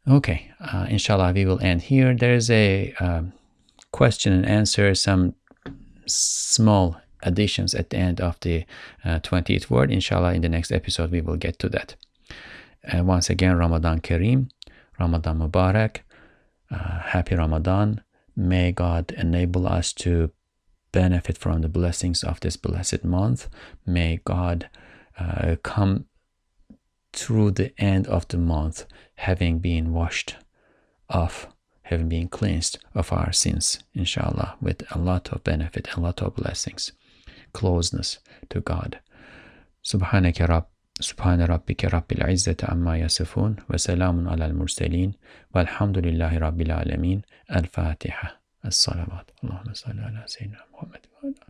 [0.10, 2.16] Okay, uh, inshallah, we will end here.
[2.16, 3.34] There is a um,
[3.92, 5.36] question and answer, some
[6.06, 8.66] small additions at the end of the
[9.04, 9.92] uh, 20th word.
[9.92, 11.96] Inshallah, in the next episode, we will get to that.
[12.92, 14.50] Uh, once again, Ramadan Kareem,
[15.00, 15.98] Ramadan Mubarak,
[16.72, 18.02] uh, happy Ramadan.
[18.36, 20.32] May God enable us to
[20.92, 23.50] benefit from the blessings of this blessed month.
[23.86, 24.70] May God
[25.20, 26.06] uh, come
[27.14, 30.38] through the end of the month, having been washed
[31.10, 31.48] off,
[31.84, 36.36] having been cleansed of our sins, inshallah, with a lot of benefit, a lot of
[36.36, 36.92] blessings,
[37.54, 38.94] closeness to God.
[39.84, 40.66] Subhaneke Rabb.
[41.02, 43.94] Subhane Rabbike Rabbil İzzeti Amma Yasifun ve
[44.30, 45.16] ala al-Mursalin,
[45.56, 51.48] Velhamdülillahi Rabbil Alemin El Fatiha Es Salavat Allahümme salli ala seyyidina Muhammed ve ala